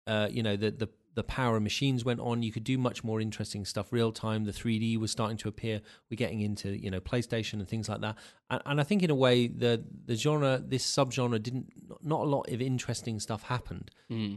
uh, 0.07 0.27
you 0.31 0.43
know 0.43 0.55
the 0.55 0.71
the 0.71 0.89
the 1.13 1.23
power 1.23 1.57
of 1.57 1.63
machines 1.63 2.05
went 2.05 2.21
on. 2.21 2.41
You 2.41 2.53
could 2.55 2.63
do 2.63 2.77
much 2.77 3.03
more 3.03 3.19
interesting 3.19 3.65
stuff 3.65 3.91
real 3.91 4.13
time. 4.13 4.45
The 4.45 4.53
3D 4.53 4.97
was 4.97 5.11
starting 5.11 5.35
to 5.43 5.49
appear. 5.49 5.81
We're 6.09 6.15
getting 6.25 6.39
into 6.39 6.69
you 6.83 6.89
know 6.89 7.01
PlayStation 7.01 7.55
and 7.61 7.67
things 7.67 7.89
like 7.89 7.99
that. 7.99 8.15
And, 8.49 8.61
and 8.65 8.79
I 8.79 8.83
think 8.83 9.03
in 9.03 9.09
a 9.09 9.15
way 9.25 9.47
the 9.47 9.83
the 10.05 10.15
genre, 10.15 10.53
this 10.73 10.85
subgenre, 10.95 11.41
didn't 11.47 11.67
not 12.01 12.21
a 12.21 12.29
lot 12.35 12.43
of 12.53 12.61
interesting 12.61 13.19
stuff 13.19 13.41
happened 13.43 13.91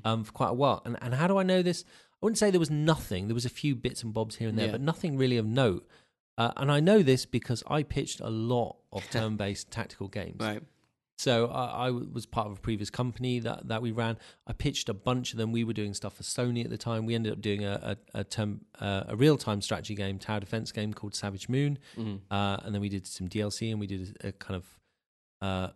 um, 0.04 0.24
for 0.24 0.32
quite 0.32 0.50
a 0.50 0.54
while. 0.54 0.82
And 0.84 0.96
and 1.00 1.14
how 1.14 1.28
do 1.28 1.36
I 1.38 1.44
know 1.44 1.62
this? 1.62 1.84
I 2.14 2.26
wouldn't 2.26 2.38
say 2.38 2.50
there 2.50 2.58
was 2.66 2.70
nothing. 2.70 3.28
There 3.28 3.34
was 3.42 3.44
a 3.52 3.56
few 3.62 3.74
bits 3.76 4.02
and 4.02 4.12
bobs 4.12 4.36
here 4.36 4.48
and 4.48 4.58
there, 4.58 4.66
Yeah. 4.66 4.72
but 4.72 4.80
nothing 4.80 5.16
really 5.16 5.36
of 5.36 5.46
note. 5.46 5.86
Uh, 6.36 6.50
and 6.56 6.72
I 6.72 6.80
know 6.80 7.00
this 7.02 7.26
because 7.26 7.62
I 7.68 7.84
pitched 7.84 8.18
a 8.20 8.30
lot 8.30 8.72
of 8.92 9.08
turn-based 9.14 9.70
tactical 9.70 10.08
games. 10.08 10.40
Right. 10.40 10.62
So 11.16 11.46
I, 11.46 11.86
I 11.86 11.90
was 11.90 12.26
part 12.26 12.48
of 12.48 12.58
a 12.58 12.60
previous 12.60 12.90
company 12.90 13.38
that, 13.40 13.68
that 13.68 13.82
we 13.82 13.92
ran. 13.92 14.18
I 14.46 14.52
pitched 14.52 14.88
a 14.88 14.94
bunch 14.94 15.32
of 15.32 15.38
them. 15.38 15.52
We 15.52 15.62
were 15.62 15.72
doing 15.72 15.94
stuff 15.94 16.16
for 16.16 16.24
Sony 16.24 16.64
at 16.64 16.70
the 16.70 16.78
time. 16.78 17.06
We 17.06 17.14
ended 17.14 17.32
up 17.32 17.40
doing 17.40 17.64
a 17.64 17.96
a, 18.14 18.20
a, 18.20 18.24
term, 18.24 18.62
uh, 18.80 19.04
a 19.08 19.16
real 19.16 19.36
time 19.36 19.60
strategy 19.60 19.94
game, 19.94 20.18
tower 20.18 20.40
defense 20.40 20.72
game 20.72 20.92
called 20.92 21.14
Savage 21.14 21.48
Moon, 21.48 21.78
uh, 22.30 22.56
and 22.64 22.74
then 22.74 22.80
we 22.80 22.88
did 22.88 23.06
some 23.06 23.28
DLC 23.28 23.70
and 23.70 23.78
we 23.78 23.86
did 23.86 24.16
a, 24.22 24.28
a 24.28 24.32
kind 24.32 24.56
of 24.56 24.80
uh, 25.40 25.68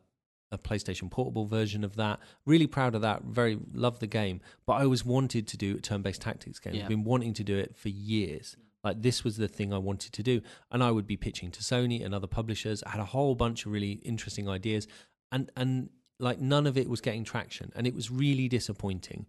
a 0.51 0.59
PlayStation 0.59 1.11
Portable 1.11 1.45
version 1.45 1.85
of 1.85 1.97
that. 1.97 2.21
Really 2.47 2.67
proud 2.67 2.95
of 2.95 3.03
that. 3.03 3.23
Very 3.25 3.59
loved 3.73 4.01
the 4.01 4.07
game, 4.07 4.41
but 4.67 4.75
I 4.75 4.83
always 4.85 5.05
wanted 5.05 5.47
to 5.49 5.57
do 5.57 5.77
a 5.77 5.81
turn 5.81 6.03
based 6.03 6.23
tactics 6.23 6.59
game. 6.59 6.75
Yeah. 6.75 6.83
I've 6.83 6.89
been 6.89 7.05
wanting 7.05 7.35
to 7.35 7.45
do 7.45 7.57
it 7.57 7.77
for 7.77 7.91
years. 7.91 8.57
Like 8.85 9.03
this 9.03 9.25
was 9.25 9.37
the 9.37 9.49
thing 9.49 9.73
I 9.73 9.79
wanted 9.79 10.13
to 10.13 10.23
do, 10.23 10.41
and 10.71 10.83
I 10.83 10.91
would 10.91 11.07
be 11.07 11.17
pitching 11.17 11.51
to 11.51 11.61
Sony 11.61 12.05
and 12.05 12.15
other 12.15 12.29
publishers. 12.29 12.83
I 12.85 12.91
had 12.91 13.01
a 13.01 13.05
whole 13.07 13.35
bunch 13.35 13.67
of 13.67 13.73
really 13.73 13.93
interesting 14.05 14.49
ideas, 14.49 14.87
and 15.33 15.51
and 15.57 15.91
like 16.19 16.41
none 16.41 16.67
of 16.67 16.77
it 16.77 16.89
was 16.89 17.01
getting 17.01 17.25
traction, 17.25 17.73
and 17.77 17.87
it 17.87 17.95
was 17.95 18.11
really 18.11 18.49
disappointing. 18.49 19.27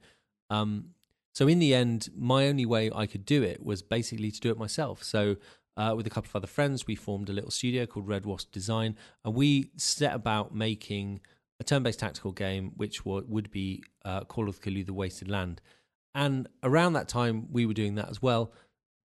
Um, 0.49 0.89
so 1.33 1.47
in 1.47 1.59
the 1.59 1.73
end, 1.73 2.09
my 2.15 2.47
only 2.47 2.65
way 2.65 2.91
I 2.93 3.05
could 3.05 3.25
do 3.25 3.43
it 3.43 3.63
was 3.63 3.81
basically 3.81 4.31
to 4.31 4.39
do 4.39 4.49
it 4.49 4.57
myself. 4.57 5.03
So 5.03 5.37
uh, 5.77 5.93
with 5.95 6.07
a 6.07 6.09
couple 6.09 6.29
of 6.29 6.35
other 6.35 6.47
friends, 6.47 6.87
we 6.87 6.95
formed 6.95 7.29
a 7.29 7.33
little 7.33 7.51
studio 7.51 7.85
called 7.85 8.07
Red 8.07 8.25
Wasp 8.25 8.51
Design, 8.51 8.95
and 9.23 9.35
we 9.35 9.71
set 9.77 10.13
about 10.13 10.53
making 10.53 11.21
a 11.59 11.63
turn-based 11.63 11.99
tactical 11.99 12.31
game, 12.31 12.71
which 12.75 13.05
would 13.05 13.51
be 13.51 13.83
uh, 14.03 14.21
Call 14.21 14.49
of 14.49 14.59
Cthulhu: 14.61 14.85
The 14.85 14.93
Wasted 14.93 15.29
Land. 15.29 15.61
And 16.15 16.47
around 16.63 16.93
that 16.93 17.07
time, 17.07 17.47
we 17.51 17.65
were 17.65 17.73
doing 17.73 17.95
that 17.95 18.09
as 18.09 18.21
well. 18.21 18.51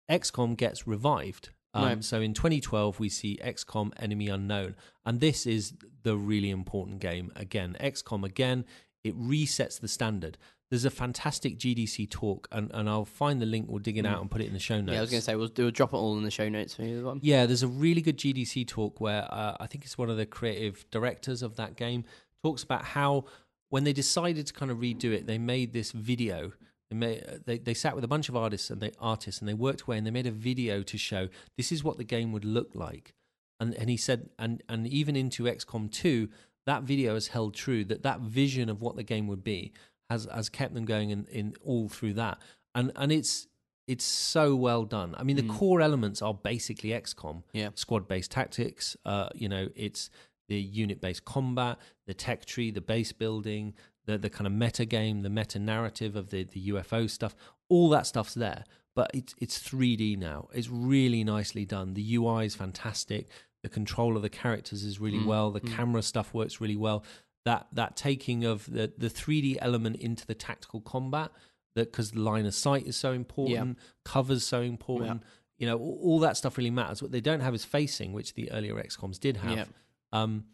XCOM 0.09 0.55
gets 0.55 0.87
revived. 0.87 1.49
Um, 1.75 1.83
Right. 1.83 2.03
So 2.03 2.21
in 2.21 2.33
2012, 2.33 2.99
we 2.99 3.09
see 3.09 3.37
XCOM 3.43 3.91
Enemy 3.97 4.29
Unknown. 4.29 4.75
And 5.05 5.19
this 5.19 5.45
is 5.45 5.73
the 6.03 6.15
really 6.17 6.49
important 6.49 6.99
game. 6.99 7.31
Again, 7.35 7.75
XCOM, 7.79 8.23
again, 8.23 8.65
it 9.03 9.17
resets 9.19 9.79
the 9.79 9.87
standard. 9.87 10.37
There's 10.71 10.85
a 10.85 10.89
fantastic 10.89 11.59
GDC 11.59 12.09
talk, 12.09 12.47
and, 12.51 12.71
and 12.73 12.89
I'll 12.89 13.05
find 13.05 13.39
the 13.39 13.45
link, 13.45 13.67
we'll 13.69 13.77
dig 13.79 13.99
it 13.99 14.05
out 14.05 14.19
and 14.19 14.31
put 14.31 14.41
it 14.41 14.47
in 14.47 14.53
the 14.53 14.59
show 14.59 14.81
notes. 14.81 14.89
Mm. 14.89 14.93
Yeah, 14.93 14.97
I 14.97 15.01
was 15.01 15.11
going 15.11 15.19
to 15.21 15.25
say 15.25 15.35
we'll, 15.35 15.51
we'll 15.55 15.69
drop 15.69 15.93
it 15.93 15.97
all 15.97 16.17
in 16.17 16.23
the 16.23 16.31
show 16.31 16.49
notes 16.49 16.73
for 16.73 16.81
you. 16.81 16.97
as 16.97 17.03
well. 17.03 17.19
Yeah, 17.21 17.45
there's 17.45 17.61
a 17.61 17.67
really 17.67 18.01
good 18.01 18.17
GDC 18.17 18.67
talk 18.67 18.99
where 18.99 19.31
uh, 19.31 19.57
I 19.59 19.67
think 19.67 19.85
it's 19.85 19.97
one 19.97 20.09
of 20.09 20.17
the 20.17 20.25
creative 20.25 20.83
directors 20.89 21.43
of 21.43 21.55
that 21.57 21.75
game 21.75 22.03
talks 22.43 22.63
about 22.63 22.83
how 22.83 23.25
when 23.69 23.83
they 23.83 23.93
decided 23.93 24.47
to 24.47 24.53
kind 24.53 24.71
of 24.71 24.79
redo 24.79 25.05
it, 25.13 25.27
they 25.27 25.37
made 25.37 25.71
this 25.71 25.91
video. 25.91 26.51
They, 26.99 27.07
made, 27.07 27.41
they 27.45 27.57
they 27.57 27.73
sat 27.73 27.95
with 27.95 28.03
a 28.03 28.07
bunch 28.07 28.29
of 28.29 28.35
artists 28.35 28.69
and 28.69 28.81
they 28.81 28.91
artists 28.99 29.41
and 29.41 29.49
they 29.49 29.53
worked 29.53 29.81
away 29.81 29.97
and 29.97 30.05
they 30.05 30.11
made 30.11 30.27
a 30.27 30.31
video 30.31 30.83
to 30.83 30.97
show 30.97 31.29
this 31.57 31.71
is 31.71 31.83
what 31.83 31.97
the 31.97 32.03
game 32.03 32.31
would 32.31 32.45
look 32.45 32.73
like. 32.73 33.13
And 33.59 33.73
and 33.75 33.89
he 33.89 33.97
said 33.97 34.29
and 34.39 34.63
and 34.69 34.87
even 34.87 35.15
into 35.15 35.43
XCOM 35.43 35.91
2, 35.91 36.29
that 36.65 36.83
video 36.83 37.13
has 37.13 37.27
held 37.27 37.53
true 37.53 37.83
that 37.85 38.03
that 38.03 38.21
vision 38.21 38.69
of 38.69 38.81
what 38.81 38.95
the 38.95 39.03
game 39.03 39.27
would 39.27 39.43
be 39.43 39.73
has 40.09 40.27
has 40.33 40.49
kept 40.49 40.73
them 40.73 40.85
going 40.85 41.09
in, 41.09 41.25
in 41.31 41.53
all 41.63 41.89
through 41.89 42.13
that. 42.13 42.39
And 42.73 42.91
and 42.95 43.11
it's 43.11 43.47
it's 43.87 44.05
so 44.05 44.55
well 44.55 44.83
done. 44.83 45.15
I 45.17 45.23
mean, 45.23 45.35
the 45.35 45.43
core 45.43 45.79
elements 45.79 46.21
are 46.21 46.33
basically 46.33 46.89
XCOM. 46.89 47.43
Yeah. 47.53 47.69
Squad 47.75 48.07
based 48.07 48.31
tactics. 48.31 48.97
Uh, 49.05 49.29
you 49.35 49.47
know, 49.47 49.69
it's 49.75 50.09
the 50.47 50.59
unit 50.59 51.01
based 51.01 51.25
combat, 51.25 51.77
the 52.07 52.13
tech 52.13 52.45
tree, 52.45 52.71
the 52.71 52.81
base 52.81 53.11
building, 53.11 53.73
the 54.05 54.17
the 54.17 54.29
kind 54.29 54.47
of 54.47 54.53
meta 54.53 54.85
game, 54.85 55.21
the 55.21 55.29
meta 55.29 55.59
narrative 55.59 56.15
of 56.15 56.29
the 56.29 56.43
the 56.43 56.69
UFO 56.69 57.09
stuff. 57.09 57.35
All 57.69 57.89
that 57.89 58.05
stuff's 58.07 58.33
there, 58.33 58.63
but 58.95 59.11
it's 59.13 59.35
it's 59.39 59.59
3D 59.59 60.17
now. 60.17 60.47
It's 60.53 60.69
really 60.69 61.23
nicely 61.23 61.65
done. 61.65 61.93
The 61.93 62.15
UI 62.15 62.45
is 62.45 62.55
fantastic. 62.55 63.27
The 63.63 63.69
control 63.69 64.15
of 64.15 64.21
the 64.21 64.29
characters 64.29 64.83
is 64.83 64.99
really 64.99 65.23
well. 65.23 65.49
The 65.51 65.59
camera 65.59 66.03
stuff 66.03 66.33
works 66.33 66.61
really 66.61 66.75
well. 66.75 67.03
That 67.45 67.67
that 67.73 67.95
taking 67.95 68.45
of 68.45 68.65
the 68.71 68.91
the 68.97 69.09
3D 69.09 69.57
element 69.59 69.97
into 69.97 70.25
the 70.25 70.35
tactical 70.35 70.81
combat 70.81 71.31
that 71.75 71.91
because 71.91 72.15
line 72.15 72.45
of 72.45 72.53
sight 72.53 72.87
is 72.87 72.95
so 72.95 73.11
important, 73.11 73.77
covers 74.03 74.45
so 74.45 74.61
important. 74.61 75.23
You 75.57 75.67
know, 75.67 75.77
all, 75.77 75.99
all 76.01 76.19
that 76.19 76.37
stuff 76.37 76.57
really 76.57 76.71
matters. 76.71 77.01
What 77.01 77.11
they 77.11 77.21
don't 77.21 77.41
have 77.41 77.53
is 77.53 77.63
facing, 77.63 78.13
which 78.13 78.33
the 78.33 78.51
earlier 78.51 78.75
XComs 78.75 79.19
did 79.19 79.37
have. 79.37 79.57
Yeah. 79.57 79.65
Um, 80.11 80.45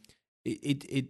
it, 0.44 0.60
it 0.64 0.86
it 0.86 1.06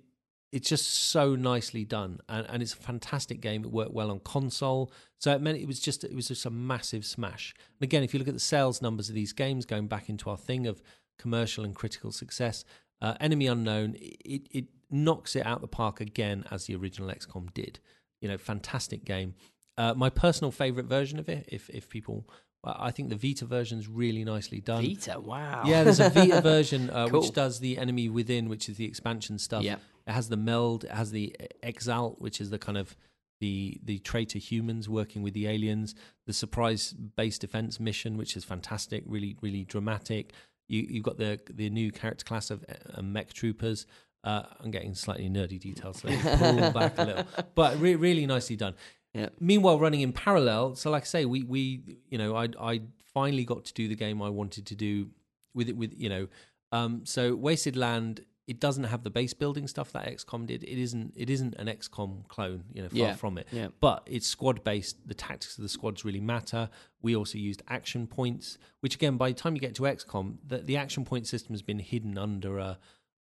it's 0.52 0.68
just 0.68 0.92
so 0.94 1.36
nicely 1.36 1.86
done, 1.86 2.20
and, 2.28 2.46
and 2.50 2.62
it's 2.62 2.74
a 2.74 2.78
fantastic 2.78 3.40
game. 3.42 3.64
It 3.64 3.72
worked 3.72 3.94
well 3.94 4.12
on 4.12 4.20
console, 4.20 4.92
so 5.18 5.32
it 5.34 5.42
meant 5.42 5.58
it 5.58 5.68
was 5.68 5.80
just 5.80 6.04
it 6.04 6.14
was 6.14 6.28
just 6.28 6.46
a 6.46 6.50
massive 6.50 7.06
smash. 7.06 7.54
And 7.80 7.84
again, 7.86 8.04
if 8.04 8.14
you 8.14 8.20
look 8.20 8.28
at 8.28 8.34
the 8.34 8.40
sales 8.40 8.82
numbers 8.82 9.10
of 9.10 9.16
these 9.16 9.34
games, 9.34 9.66
going 9.66 9.88
back 9.88 10.10
into 10.10 10.30
our 10.30 10.38
thing 10.38 10.68
of 10.68 10.82
commercial 11.18 11.64
and 11.64 11.74
critical 11.76 12.12
success, 12.12 12.66
uh, 13.02 13.16
Enemy 13.20 13.48
Unknown 13.48 13.96
it 14.00 14.48
it 14.52 14.66
knocks 14.90 15.36
it 15.36 15.46
out 15.46 15.62
the 15.62 15.68
park 15.68 16.02
again 16.02 16.44
as 16.52 16.66
the 16.66 16.76
original 16.76 17.10
XCOM 17.10 17.54
did. 17.54 17.80
You 18.20 18.28
know, 18.28 18.38
fantastic 18.38 19.06
game. 19.06 19.36
Uh, 19.78 19.94
my 19.96 20.10
personal 20.10 20.52
favorite 20.52 20.86
version 20.86 21.18
of 21.18 21.30
it, 21.30 21.46
if 21.48 21.70
if 21.70 21.88
people, 21.88 22.28
I 22.64 22.92
think 22.92 23.10
the 23.10 23.16
Vita 23.16 23.46
version 23.46 23.80
is 23.80 23.88
really 23.88 24.26
nicely 24.26 24.60
done. 24.60 24.84
Vita, 24.86 25.20
wow. 25.20 25.64
Yeah, 25.66 25.84
there's 25.86 26.02
a 26.02 26.10
Vita 26.10 26.42
version 26.54 26.90
uh, 26.90 27.08
Cool. 27.08 27.22
which 27.22 27.32
does 27.32 27.60
the 27.60 27.78
enemy 27.78 28.10
within, 28.10 28.50
which 28.50 28.68
is 28.68 28.76
the 28.78 28.86
expansion 28.86 29.40
stuff. 29.40 29.64
Yeah. 29.64 29.78
It 30.12 30.14
has 30.14 30.28
the 30.28 30.36
meld. 30.36 30.84
It 30.84 30.92
has 30.92 31.12
the 31.12 31.34
exalt, 31.64 32.20
which 32.20 32.42
is 32.42 32.50
the 32.50 32.60
kind 32.60 32.78
of 32.78 32.98
the 33.40 33.80
the 33.82 34.00
traitor 34.00 34.40
humans 34.40 34.90
working 34.90 35.24
with 35.24 35.34
the 35.34 35.48
aliens. 35.48 35.96
The 36.28 36.34
surprise 36.34 36.92
base 36.92 37.40
defense 37.40 37.80
mission, 37.80 38.18
which 38.18 38.36
is 38.36 38.44
fantastic, 38.44 39.04
really 39.06 39.38
really 39.42 39.64
dramatic. 39.64 40.34
You 40.68 40.86
you've 40.90 41.06
got 41.06 41.18
the 41.18 41.40
the 41.50 41.70
new 41.70 41.94
character 41.94 42.26
class 42.26 42.52
of 42.52 42.66
uh, 42.94 43.02
mech 43.02 43.32
troopers. 43.32 43.88
Uh, 44.26 44.44
I'm 44.60 44.70
getting 44.70 44.94
slightly 44.96 45.30
nerdy 45.30 45.58
details, 45.58 46.02
so 46.02 46.10
pull 46.38 46.72
back 46.72 46.98
a 46.98 47.06
little, 47.06 47.26
but 47.56 47.80
re- 47.80 47.96
really 47.96 48.26
nicely 48.26 48.58
done. 48.58 48.76
Yeah. 49.14 49.30
Meanwhile, 49.40 49.80
running 49.80 50.02
in 50.02 50.12
parallel, 50.12 50.76
so 50.76 50.92
like 50.92 51.04
I 51.04 51.06
say, 51.06 51.24
we 51.24 51.44
we 51.44 52.00
you 52.10 52.18
know 52.18 52.36
I 52.36 52.50
I 52.60 52.82
finally 53.14 53.46
got 53.46 53.64
to 53.64 53.74
do 53.74 53.88
the 53.88 53.96
game 53.96 54.22
I 54.22 54.30
wanted 54.30 54.66
to 54.66 54.76
do 54.76 55.08
with 55.54 55.70
it 55.70 55.78
with 55.78 55.94
you 55.98 56.10
know 56.10 56.28
um 56.74 57.06
so 57.06 57.34
Wasted 57.34 57.78
Land 57.78 58.26
it 58.48 58.60
doesn't 58.60 58.86
have 58.86 59.04
the 59.04 59.10
base 59.10 59.34
building 59.34 59.68
stuff 59.68 59.92
that 59.94 60.06
XCOM 60.08 60.46
did. 60.48 60.64
It 60.64 60.82
isn't 60.82 61.14
it 61.16 61.30
isn't 61.30 61.56
an 61.56 61.68
XCOM 61.68 62.28
clone, 62.28 62.64
you 62.74 62.82
know, 62.82 62.90
far 62.90 62.98
Yeah. 62.98 63.16
from 63.16 63.38
it. 63.38 63.48
Yeah. 63.52 63.70
But 63.80 64.04
it's 64.08 64.28
squad 64.28 64.64
based. 64.64 64.98
The 65.08 65.14
tactics 65.14 65.58
of 65.58 65.62
the 65.64 65.70
squads 65.70 66.04
really 66.04 66.20
matter. 66.20 66.70
We 67.02 67.16
also 67.16 67.38
used 67.38 67.62
action 67.68 68.08
points, 68.08 68.58
which 68.82 68.96
again, 68.96 69.18
by 69.18 69.30
the 69.30 69.36
time 69.36 69.54
you 69.56 69.62
get 69.62 69.76
to 69.76 69.84
XCOM, 69.84 70.38
the, 70.46 70.58
the 70.60 70.76
action 70.78 71.06
point 71.06 71.28
system 71.28 71.54
has 71.54 71.62
been 71.62 71.80
hidden 71.80 72.18
under 72.18 72.58
a 72.60 72.80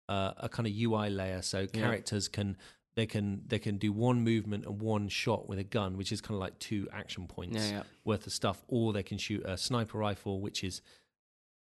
a, 0.09 0.35
a 0.39 0.49
kind 0.49 0.67
of 0.67 0.73
UI 0.75 1.11
layer, 1.11 1.43
so 1.43 1.67
characters 1.67 2.29
can 2.29 2.57
they 2.95 3.07
can 3.07 3.43
they 3.47 3.59
can 3.59 3.77
do 3.79 3.93
one 3.93 4.23
movement 4.23 4.67
and 4.67 4.81
one 4.81 5.09
shot 5.09 5.49
with 5.49 5.59
a 5.59 5.65
gun, 5.65 5.97
which 5.97 6.13
is 6.13 6.21
kind 6.21 6.35
of 6.35 6.41
like 6.41 6.59
two 6.59 6.89
action 6.93 7.27
points 7.27 7.57
Yeah, 7.57 7.71
yeah. 7.79 7.83
worth 8.05 8.27
of 8.27 8.33
stuff, 8.33 8.63
or 8.69 8.93
they 8.93 9.03
can 9.03 9.19
shoot 9.19 9.43
a 9.45 9.57
sniper 9.59 9.99
rifle, 9.99 10.41
which 10.41 10.63
is 10.65 10.81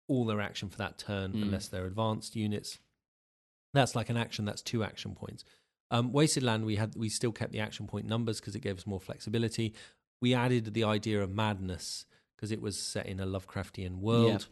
all 0.07 0.25
their 0.25 0.39
action 0.41 0.69
for 0.69 0.77
that 0.77 0.97
turn, 0.97 1.33
Mm. 1.33 1.41
unless 1.43 1.67
they're 1.67 1.85
advanced 1.87 2.35
units. 2.35 2.79
That's 3.75 3.95
like 3.95 4.09
an 4.09 4.17
action. 4.17 4.45
That's 4.45 4.61
two 4.61 4.83
action 4.83 5.15
points. 5.15 5.43
Um, 5.91 6.11
Wasted 6.11 6.43
Land, 6.43 6.65
we 6.65 6.75
had 6.77 6.95
we 6.95 7.09
still 7.09 7.31
kept 7.31 7.51
the 7.51 7.59
action 7.59 7.85
point 7.87 8.07
numbers 8.07 8.39
because 8.39 8.55
it 8.55 8.61
gave 8.61 8.77
us 8.77 8.87
more 8.87 8.99
flexibility. 8.99 9.73
We 10.21 10.33
added 10.33 10.73
the 10.73 10.83
idea 10.83 11.21
of 11.21 11.29
madness 11.33 12.05
because 12.35 12.51
it 12.51 12.61
was 12.61 12.79
set 12.79 13.05
in 13.05 13.19
a 13.19 13.25
Lovecraftian 13.25 13.99
world. 13.99 14.47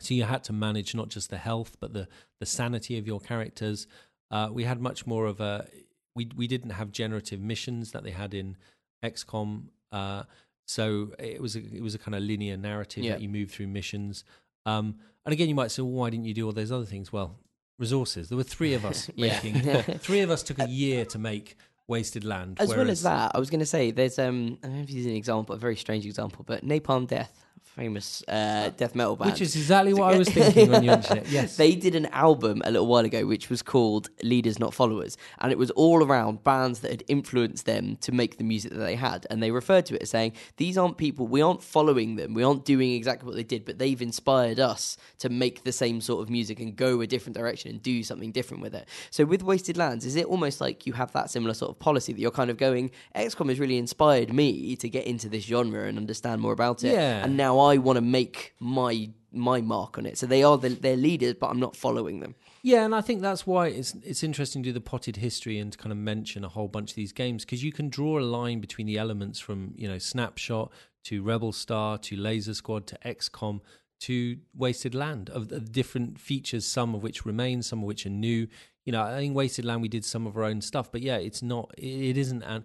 So 0.00 0.12
you 0.14 0.24
had 0.24 0.42
to 0.44 0.52
manage 0.52 0.94
not 0.94 1.08
just 1.08 1.30
the 1.30 1.38
health 1.38 1.76
but 1.80 1.92
the 1.92 2.08
the 2.40 2.46
sanity 2.46 2.98
of 2.98 3.06
your 3.06 3.20
characters. 3.20 3.86
Uh, 4.30 4.48
we 4.52 4.64
had 4.64 4.80
much 4.80 5.06
more 5.06 5.26
of 5.26 5.40
a 5.40 5.68
we 6.16 6.28
we 6.36 6.46
didn't 6.48 6.70
have 6.70 6.90
generative 6.90 7.40
missions 7.40 7.92
that 7.92 8.02
they 8.02 8.10
had 8.10 8.34
in 8.34 8.56
XCOM. 9.04 9.66
Uh, 9.92 10.24
so 10.66 11.12
it 11.18 11.40
was 11.40 11.54
a, 11.56 11.60
it 11.60 11.82
was 11.82 11.94
a 11.94 11.98
kind 11.98 12.14
of 12.14 12.22
linear 12.22 12.56
narrative 12.56 13.04
Yeah. 13.04 13.12
that 13.12 13.20
you 13.20 13.28
move 13.28 13.50
through 13.50 13.68
missions. 13.68 14.24
Um, 14.66 14.96
and 15.24 15.32
again, 15.32 15.48
you 15.48 15.54
might 15.54 15.70
say, 15.70 15.82
well, 15.82 15.92
why 15.92 16.10
didn't 16.10 16.24
you 16.24 16.34
do 16.34 16.46
all 16.46 16.52
those 16.52 16.72
other 16.72 16.86
things? 16.86 17.12
Well, 17.12 17.38
resources. 17.78 18.28
There 18.28 18.36
were 18.36 18.42
three 18.44 18.74
of 18.74 18.84
us 18.84 19.10
Yeah. 19.16 19.38
making. 19.42 19.98
three 19.98 20.20
of 20.20 20.30
us 20.30 20.42
took 20.42 20.58
a 20.58 20.68
year 20.68 21.04
to 21.06 21.18
make 21.18 21.56
Wasted 21.86 22.24
Land. 22.24 22.58
As 22.60 22.68
well 22.68 22.78
whereas- 22.78 22.98
as 22.98 23.02
that, 23.02 23.32
I 23.34 23.38
was 23.38 23.50
going 23.50 23.60
to 23.60 23.66
say 23.66 23.90
there's 23.90 24.18
um 24.18 24.58
I 24.62 24.66
don't 24.68 24.76
know 24.76 24.82
if 24.82 24.90
is 24.90 25.06
an 25.06 25.12
example, 25.12 25.54
a 25.54 25.58
very 25.58 25.76
strange 25.76 26.06
example, 26.06 26.44
but 26.46 26.64
Napalm 26.64 27.06
Death, 27.06 27.43
famous 27.74 28.22
uh, 28.28 28.70
death 28.76 28.94
metal 28.94 29.16
band, 29.16 29.32
which 29.32 29.40
is 29.40 29.56
exactly 29.56 29.92
what 29.92 30.14
I 30.14 30.18
was 30.18 30.28
thinking 30.28 30.70
when 30.70 30.84
you 30.84 30.90
mentioned 30.92 31.20
it. 31.20 31.28
Yes, 31.28 31.56
They 31.56 31.74
did 31.74 31.94
an 31.96 32.06
album 32.06 32.62
a 32.64 32.70
little 32.70 32.86
while 32.86 33.04
ago 33.04 33.26
which 33.26 33.50
was 33.50 33.62
called 33.62 34.10
Leaders 34.22 34.60
Not 34.60 34.72
Followers. 34.72 35.16
And 35.40 35.50
it 35.50 35.58
was 35.58 35.70
all 35.72 36.04
around 36.04 36.44
bands 36.44 36.80
that 36.80 36.92
had 36.92 37.02
influenced 37.08 37.66
them 37.66 37.96
to 37.96 38.12
make 38.12 38.38
the 38.38 38.44
music 38.44 38.72
that 38.72 38.78
they 38.78 38.94
had. 38.94 39.26
And 39.28 39.42
they 39.42 39.50
referred 39.50 39.86
to 39.86 39.96
it 39.96 40.02
as 40.02 40.10
saying, 40.10 40.34
These 40.56 40.78
aren't 40.78 40.98
people, 40.98 41.26
we 41.26 41.42
aren't 41.42 41.62
following 41.62 42.14
them, 42.14 42.32
we 42.34 42.44
aren't 42.44 42.64
doing 42.64 42.92
exactly 42.92 43.26
what 43.26 43.34
they 43.34 43.42
did, 43.42 43.64
but 43.64 43.78
they've 43.78 44.00
inspired 44.00 44.60
us 44.60 44.96
to 45.18 45.28
make 45.28 45.64
the 45.64 45.72
same 45.72 46.00
sort 46.00 46.22
of 46.22 46.30
music 46.30 46.60
and 46.60 46.76
go 46.76 47.00
a 47.00 47.06
different 47.06 47.36
direction 47.36 47.70
and 47.72 47.82
do 47.82 48.04
something 48.04 48.30
different 48.30 48.62
with 48.62 48.74
it. 48.74 48.88
So 49.10 49.24
with 49.24 49.42
Wasted 49.42 49.76
Lands, 49.76 50.06
is 50.06 50.14
it 50.14 50.26
almost 50.26 50.60
like 50.60 50.86
you 50.86 50.92
have 50.92 51.10
that 51.12 51.28
similar 51.30 51.54
sort 51.54 51.70
of 51.70 51.78
policy 51.80 52.12
that 52.12 52.20
you're 52.20 52.30
kind 52.30 52.50
of 52.50 52.56
going, 52.56 52.92
XCOM 53.16 53.48
has 53.48 53.58
really 53.58 53.78
inspired 53.78 54.32
me 54.32 54.76
to 54.76 54.88
get 54.88 55.06
into 55.06 55.28
this 55.28 55.44
genre 55.44 55.88
and 55.88 55.98
understand 55.98 56.40
more 56.40 56.52
about 56.52 56.84
it. 56.84 56.92
Yeah. 56.92 57.24
And 57.24 57.36
now 57.44 57.58
I 57.58 57.76
want 57.78 57.96
to 57.96 58.00
make 58.18 58.54
my 58.60 59.10
my 59.32 59.60
mark 59.60 59.98
on 59.98 60.06
it. 60.06 60.16
So 60.16 60.26
they 60.26 60.42
are 60.44 60.56
the, 60.56 60.68
they're 60.68 60.96
leaders, 60.96 61.34
but 61.40 61.48
I'm 61.48 61.58
not 61.58 61.74
following 61.74 62.20
them. 62.20 62.34
Yeah, 62.62 62.84
and 62.84 62.94
I 62.94 63.00
think 63.00 63.20
that's 63.20 63.46
why 63.46 63.66
it's 63.68 63.94
it's 64.02 64.22
interesting 64.22 64.62
to 64.62 64.68
do 64.70 64.72
the 64.72 64.80
potted 64.80 65.16
history 65.16 65.58
and 65.58 65.72
to 65.72 65.78
kind 65.78 65.92
of 65.92 65.98
mention 65.98 66.44
a 66.44 66.48
whole 66.48 66.68
bunch 66.68 66.90
of 66.90 66.96
these 66.96 67.12
games 67.12 67.44
because 67.44 67.62
you 67.62 67.72
can 67.72 67.88
draw 67.88 68.18
a 68.18 68.24
line 68.38 68.60
between 68.60 68.86
the 68.86 68.98
elements 68.98 69.38
from 69.40 69.74
you 69.76 69.88
know 69.88 69.98
Snapshot 69.98 70.70
to 71.04 71.22
Rebel 71.22 71.52
Star 71.52 71.98
to 71.98 72.16
Laser 72.16 72.54
Squad 72.54 72.86
to 72.86 72.98
XCOM 73.04 73.60
to 74.00 74.38
Wasted 74.56 74.94
Land 74.94 75.30
of 75.30 75.48
the 75.48 75.60
different 75.60 76.18
features, 76.18 76.64
some 76.66 76.94
of 76.94 77.02
which 77.02 77.26
remain, 77.26 77.62
some 77.62 77.80
of 77.80 77.84
which 77.86 78.06
are 78.06 78.10
new. 78.28 78.48
You 78.86 78.92
know, 78.92 79.02
I 79.02 79.16
think 79.18 79.36
Wasted 79.36 79.64
Land 79.64 79.82
we 79.82 79.88
did 79.88 80.04
some 80.04 80.26
of 80.26 80.36
our 80.36 80.44
own 80.44 80.60
stuff, 80.60 80.90
but 80.92 81.02
yeah, 81.02 81.16
it's 81.16 81.42
not. 81.42 81.66
It, 81.76 82.10
it 82.10 82.16
isn't 82.16 82.42
an. 82.42 82.64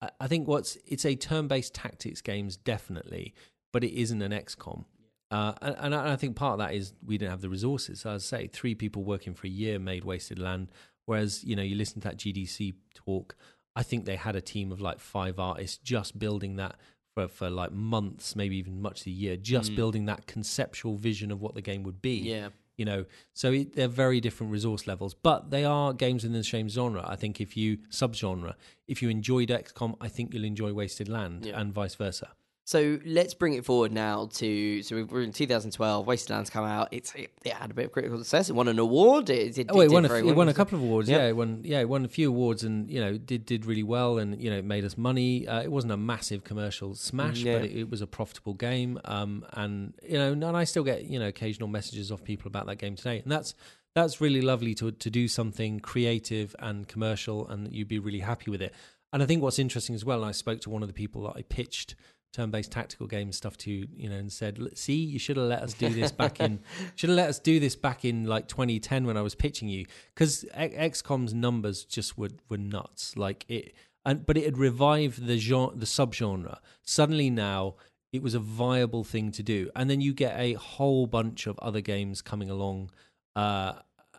I- 0.00 0.10
I 0.20 0.26
think 0.28 0.46
what's 0.48 0.76
it's 0.86 1.04
a 1.06 1.14
turn-based 1.14 1.74
tactics 1.74 2.20
games 2.22 2.56
definitely, 2.56 3.34
but 3.76 3.84
it 3.84 3.92
isn't 4.00 4.22
an 4.22 4.32
XCOM. 4.32 4.86
Uh, 5.30 5.52
and, 5.60 5.76
and 5.76 5.94
I 5.94 6.16
think 6.16 6.34
part 6.34 6.52
of 6.54 6.58
that 6.60 6.72
is 6.74 6.94
we 7.04 7.18
didn't 7.18 7.32
have 7.32 7.42
the 7.42 7.50
resources. 7.50 8.00
So 8.00 8.10
as 8.10 8.32
I 8.32 8.38
say, 8.38 8.46
three 8.46 8.74
people 8.74 9.04
working 9.04 9.34
for 9.34 9.46
a 9.46 9.50
year 9.50 9.78
made 9.78 10.02
Wasted 10.02 10.38
Land. 10.38 10.68
Whereas, 11.04 11.44
you 11.44 11.54
know, 11.56 11.62
you 11.62 11.76
listen 11.76 12.00
to 12.00 12.08
that 12.08 12.16
GDC 12.16 12.72
talk, 12.94 13.36
I 13.74 13.82
think 13.82 14.06
they 14.06 14.16
had 14.16 14.34
a 14.34 14.40
team 14.40 14.72
of 14.72 14.80
like 14.80 14.98
five 14.98 15.38
artists 15.38 15.76
just 15.76 16.18
building 16.18 16.56
that 16.56 16.76
for, 17.14 17.28
for 17.28 17.50
like 17.50 17.70
months, 17.72 18.34
maybe 18.34 18.56
even 18.56 18.80
much 18.80 19.02
of 19.02 19.08
a 19.08 19.10
year, 19.10 19.36
just 19.36 19.76
building 19.76 20.06
that 20.06 20.26
conceptual 20.26 20.96
vision 20.96 21.30
of 21.30 21.42
what 21.42 21.54
the 21.54 21.60
game 21.60 21.82
would 21.82 22.00
be. 22.00 22.16
Yeah. 22.20 22.48
You 22.78 22.86
know, 22.86 23.04
so 23.34 23.52
it, 23.52 23.74
they're 23.74 23.88
very 23.88 24.22
different 24.22 24.52
resource 24.52 24.86
levels, 24.86 25.12
but 25.12 25.50
they 25.50 25.64
are 25.66 25.92
games 25.92 26.22
within 26.22 26.38
the 26.38 26.44
same 26.44 26.70
genre. 26.70 27.04
I 27.06 27.16
think 27.16 27.42
if 27.42 27.58
you 27.58 27.76
subgenre, 27.90 28.54
if 28.88 29.02
you 29.02 29.10
enjoyed 29.10 29.50
XCOM, 29.50 29.96
I 30.00 30.08
think 30.08 30.32
you'll 30.32 30.44
enjoy 30.44 30.72
Wasted 30.72 31.08
Land, 31.10 31.44
Yeah. 31.44 31.60
and 31.60 31.74
vice 31.74 31.94
versa. 31.94 32.28
So 32.68 32.98
let's 33.06 33.32
bring 33.32 33.54
it 33.54 33.64
forward 33.64 33.92
now 33.92 34.28
to 34.34 34.82
so 34.82 35.06
we're 35.08 35.22
in 35.22 35.30
2012. 35.32 36.04
Wastelands 36.04 36.50
come 36.50 36.64
out. 36.64 36.88
It's 36.90 37.14
it, 37.14 37.30
it 37.44 37.52
had 37.52 37.70
a 37.70 37.74
bit 37.74 37.84
of 37.86 37.92
critical 37.92 38.18
success. 38.18 38.50
It 38.50 38.54
won 38.54 38.66
an 38.66 38.80
award. 38.80 39.30
It, 39.30 39.54
did, 39.54 39.70
Oh, 39.70 39.80
it 39.82 39.90
won 39.92 40.04
a, 40.04 40.12
f- 40.12 40.24
it 40.24 40.34
won 40.34 40.48
a 40.48 40.52
couple 40.54 40.76
of 40.76 40.82
awards. 40.82 41.08
Yep. 41.08 41.20
Yeah, 41.20 41.28
it 41.28 41.36
won. 41.36 41.60
Yeah, 41.64 41.78
it 41.78 41.88
won 41.88 42.04
a 42.04 42.08
few 42.08 42.28
awards, 42.28 42.64
and 42.64 42.90
you 42.90 43.00
know, 43.00 43.16
did 43.18 43.46
did 43.46 43.66
really 43.66 43.84
well, 43.84 44.18
and 44.18 44.42
you 44.42 44.50
know, 44.50 44.56
it 44.58 44.64
made 44.64 44.84
us 44.84 44.98
money. 44.98 45.46
Uh, 45.46 45.62
it 45.62 45.70
wasn't 45.70 45.92
a 45.92 45.96
massive 45.96 46.42
commercial 46.42 46.96
smash, 46.96 47.38
Yeah. 47.38 47.58
but 47.60 47.66
it, 47.66 47.76
it 47.82 47.88
was 47.90 48.00
a 48.00 48.06
profitable 48.08 48.54
game. 48.54 48.98
Um, 49.04 49.46
and 49.52 49.94
you 50.02 50.18
know, 50.18 50.32
and 50.32 50.44
I 50.44 50.64
still 50.64 50.82
get 50.82 51.04
you 51.04 51.20
know 51.20 51.28
occasional 51.28 51.68
messages 51.68 52.10
off 52.10 52.24
people 52.24 52.48
about 52.48 52.66
that 52.66 52.78
game 52.78 52.96
today, 52.96 53.20
and 53.22 53.30
that's 53.30 53.54
that's 53.94 54.20
really 54.20 54.42
lovely 54.42 54.74
to 54.74 54.90
to 54.90 55.08
do 55.08 55.28
something 55.28 55.78
creative 55.78 56.56
and 56.58 56.88
commercial, 56.88 57.46
and 57.46 57.72
you'd 57.72 57.86
be 57.86 58.00
really 58.00 58.20
happy 58.20 58.50
with 58.50 58.60
it. 58.60 58.74
And 59.12 59.22
I 59.22 59.26
think 59.26 59.40
what's 59.40 59.60
interesting 59.60 59.94
as 59.94 60.04
well, 60.04 60.18
and 60.22 60.28
I 60.28 60.32
spoke 60.32 60.60
to 60.62 60.70
one 60.70 60.82
of 60.82 60.88
the 60.88 60.92
people 60.92 61.22
that 61.22 61.34
I 61.36 61.42
pitched 61.42 61.94
turn-based 62.36 62.70
tactical 62.70 63.06
game 63.06 63.32
stuff 63.32 63.56
to 63.56 63.86
you 63.96 64.08
know 64.08 64.16
and 64.16 64.30
said 64.30 64.58
see 64.74 64.94
you 64.94 65.18
should 65.18 65.36
have 65.36 65.46
let 65.46 65.62
us 65.62 65.72
do 65.72 65.88
this 65.88 66.12
back 66.12 66.38
in 66.38 66.58
should 66.94 67.08
have 67.08 67.16
let 67.16 67.28
us 67.28 67.38
do 67.38 67.58
this 67.58 67.74
back 67.74 68.04
in 68.04 68.24
like 68.24 68.46
2010 68.46 69.06
when 69.06 69.16
i 69.16 69.22
was 69.22 69.34
pitching 69.34 69.68
you 69.68 69.86
because 70.14 70.44
xcom's 70.54 71.32
numbers 71.32 71.84
just 71.84 72.18
were 72.18 72.28
were 72.48 72.58
nuts 72.58 73.16
like 73.16 73.46
it 73.48 73.74
and 74.04 74.26
but 74.26 74.36
it 74.36 74.44
had 74.44 74.58
revived 74.58 75.26
the 75.26 75.38
genre 75.38 75.74
the 75.74 75.86
subgenre 75.86 76.58
suddenly 76.82 77.30
now 77.30 77.74
it 78.12 78.22
was 78.22 78.34
a 78.34 78.38
viable 78.38 79.02
thing 79.02 79.32
to 79.32 79.42
do 79.42 79.70
and 79.74 79.88
then 79.88 80.00
you 80.00 80.12
get 80.12 80.38
a 80.38 80.52
whole 80.54 81.06
bunch 81.06 81.46
of 81.46 81.58
other 81.60 81.80
games 81.80 82.20
coming 82.20 82.50
along 82.50 82.90
uh 83.34 83.72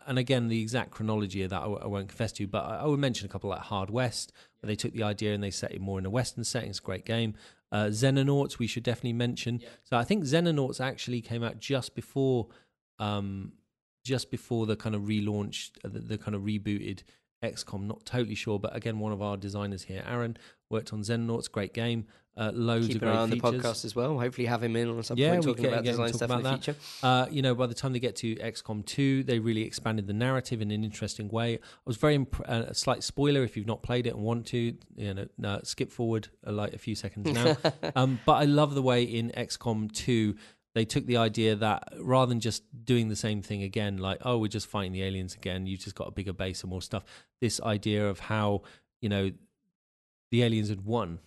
and 0.08 0.18
again, 0.18 0.48
the 0.48 0.62
exact 0.62 0.90
chronology 0.90 1.42
of 1.42 1.50
that 1.50 1.58
I 1.58 1.64
w- 1.64 1.80
I 1.82 1.86
won't 1.86 2.08
confess 2.08 2.32
to, 2.32 2.46
but 2.46 2.64
I 2.64 2.76
I 2.76 2.86
would 2.86 2.98
mention 2.98 3.26
a 3.26 3.28
couple 3.28 3.50
like 3.50 3.60
Hard 3.60 3.90
West, 3.90 4.32
where 4.58 4.68
they 4.68 4.74
took 4.74 4.94
the 4.94 5.02
idea 5.02 5.34
and 5.34 5.44
they 5.44 5.50
set 5.50 5.70
it 5.70 5.82
more 5.82 5.98
in 5.98 6.06
a 6.06 6.10
Western 6.10 6.44
setting. 6.44 6.70
It's 6.70 6.78
a 6.78 6.82
great 6.82 7.04
game. 7.04 7.34
Uh, 7.70 7.86
Xenonauts, 7.86 8.58
we 8.58 8.66
should 8.66 8.82
definitely 8.82 9.12
mention. 9.12 9.60
So 9.84 9.96
I 9.96 10.04
think 10.04 10.24
Xenonauts 10.24 10.80
actually 10.80 11.20
came 11.20 11.42
out 11.42 11.58
just 11.58 11.94
before, 11.94 12.48
um, 12.98 13.52
just 14.04 14.30
before 14.30 14.66
the 14.66 14.76
kind 14.76 14.94
of 14.94 15.02
relaunched, 15.02 15.72
uh, 15.84 15.88
the, 15.88 16.00
the 16.00 16.18
kind 16.18 16.34
of 16.34 16.42
rebooted 16.42 17.02
XCOM. 17.42 17.82
Not 17.82 18.04
totally 18.04 18.34
sure, 18.34 18.58
but 18.58 18.74
again, 18.74 18.98
one 18.98 19.12
of 19.12 19.20
our 19.22 19.36
designers 19.36 19.84
here, 19.84 20.02
Aaron, 20.06 20.38
worked 20.70 20.92
on 20.92 21.00
Xenonauts. 21.02 21.50
Great 21.50 21.74
game. 21.74 22.06
Uh, 22.36 22.52
loads 22.54 22.86
Keep 22.86 22.96
of 22.96 23.00
great 23.02 23.16
on 23.16 23.30
the 23.30 23.40
podcast 23.40 23.84
as 23.84 23.96
well. 23.96 24.16
Hopefully, 24.16 24.46
have 24.46 24.62
him 24.62 24.76
in 24.76 24.88
on 24.88 25.02
some 25.02 25.18
Yeah, 25.18 25.32
point 25.32 25.42
talking 25.42 25.62
get- 25.64 25.72
about 25.72 25.82
get 25.82 25.90
design 25.90 26.08
stuff 26.12 26.22
about 26.22 26.36
in 26.38 26.44
the 26.44 26.50
that. 26.50 26.64
future. 26.64 26.78
Uh, 27.02 27.26
you 27.32 27.42
know, 27.42 27.52
by 27.52 27.66
the 27.66 27.74
time 27.74 27.92
they 27.92 27.98
get 27.98 28.14
to 28.16 28.36
XCOM 28.36 28.86
2, 28.86 29.24
they 29.24 29.40
really 29.40 29.62
expanded 29.62 30.06
the 30.06 30.12
narrative 30.12 30.62
in 30.62 30.70
an 30.70 30.84
interesting 30.84 31.28
way. 31.30 31.54
I 31.54 31.58
was 31.84 31.96
very 31.96 32.14
imp- 32.14 32.40
uh, 32.48 32.66
a 32.68 32.74
slight 32.74 33.02
spoiler 33.02 33.42
if 33.42 33.56
you've 33.56 33.66
not 33.66 33.82
played 33.82 34.06
it 34.06 34.14
and 34.14 34.22
want 34.22 34.46
to, 34.48 34.72
you 34.96 35.14
know, 35.14 35.26
no, 35.36 35.60
skip 35.64 35.90
forward 35.90 36.28
like 36.46 36.74
a 36.74 36.78
few 36.78 36.94
seconds 36.94 37.32
now. 37.32 37.56
um, 37.96 38.20
but 38.24 38.34
I 38.34 38.44
love 38.44 38.76
the 38.76 38.82
way 38.82 39.02
in 39.02 39.30
XCOM 39.30 39.90
2 39.92 40.36
they 40.74 40.84
took 40.84 41.06
the 41.06 41.16
idea 41.16 41.56
that 41.56 41.88
rather 41.98 42.28
than 42.28 42.38
just 42.38 42.62
doing 42.84 43.08
the 43.08 43.16
same 43.16 43.42
thing 43.42 43.64
again, 43.64 43.96
like 43.96 44.18
oh 44.24 44.38
we're 44.38 44.46
just 44.46 44.68
fighting 44.68 44.92
the 44.92 45.02
aliens 45.02 45.34
again, 45.34 45.66
you've 45.66 45.80
just 45.80 45.96
got 45.96 46.06
a 46.06 46.12
bigger 46.12 46.32
base 46.32 46.60
and 46.62 46.70
more 46.70 46.82
stuff. 46.82 47.02
This 47.40 47.60
idea 47.62 48.08
of 48.08 48.20
how 48.20 48.62
you 49.00 49.08
know 49.08 49.32
the 50.30 50.42
aliens 50.42 50.68
had 50.68 50.84
won. 50.84 51.20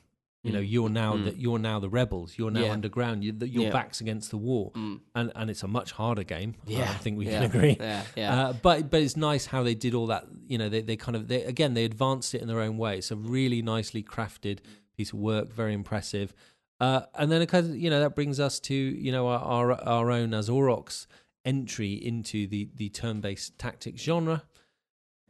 You 0.43 0.51
know, 0.51 0.59
Mm. 0.61 0.71
you're 0.71 0.89
now 0.89 1.15
Mm. 1.15 1.25
the 1.25 1.35
you're 1.39 1.59
now 1.59 1.79
the 1.79 1.89
rebels. 1.89 2.33
You're 2.35 2.49
now 2.49 2.61
Yeah. 2.65 2.71
underground. 2.73 3.23
You, 3.23 3.31
the, 3.31 3.47
your 3.47 3.65
Yeah. 3.65 3.69
back's 3.71 4.01
against 4.01 4.31
the 4.31 4.37
wall, 4.37 4.71
Mm. 4.75 5.01
and 5.13 5.31
and 5.35 5.49
it's 5.51 5.61
a 5.61 5.67
much 5.67 5.91
harder 5.91 6.23
game. 6.23 6.55
Yeah, 6.65 6.89
I 6.89 6.95
think 6.95 7.19
we 7.19 7.27
yeah, 7.27 7.31
can 7.33 7.43
agree. 7.43 7.77
Yeah, 7.79 8.03
yeah. 8.15 8.41
Uh, 8.47 8.53
but 8.53 8.89
but 8.89 9.03
it's 9.03 9.15
nice 9.15 9.45
how 9.45 9.61
they 9.61 9.75
did 9.75 9.93
all 9.93 10.07
that. 10.07 10.25
You 10.47 10.57
know, 10.57 10.67
they 10.67 10.81
they 10.81 10.95
kind 10.97 11.15
of 11.15 11.27
they 11.27 11.43
again 11.43 11.75
they 11.75 11.85
advanced 11.85 12.33
it 12.33 12.41
in 12.41 12.47
their 12.47 12.59
own 12.59 12.79
way. 12.79 12.97
It's 12.97 13.11
a 13.11 13.15
really 13.15 13.61
nicely 13.61 14.01
crafted 14.03 14.59
piece 14.97 15.13
of 15.13 15.19
work, 15.19 15.53
very 15.53 15.73
impressive. 15.75 16.33
Uh, 16.79 17.01
and 17.13 17.31
then 17.31 17.41
because 17.41 17.69
you 17.75 17.91
know 17.91 17.99
that 17.99 18.15
brings 18.15 18.39
us 18.39 18.59
to 18.61 18.73
you 18.75 19.11
know 19.11 19.27
our 19.27 19.37
our, 19.39 19.83
our 19.83 20.09
own 20.09 20.33
Auroch's 20.33 21.05
entry 21.45 21.93
into 21.93 22.47
the 22.47 22.67
the 22.75 22.89
turn 22.89 23.21
based 23.21 23.59
tactics 23.59 24.01
genre, 24.01 24.41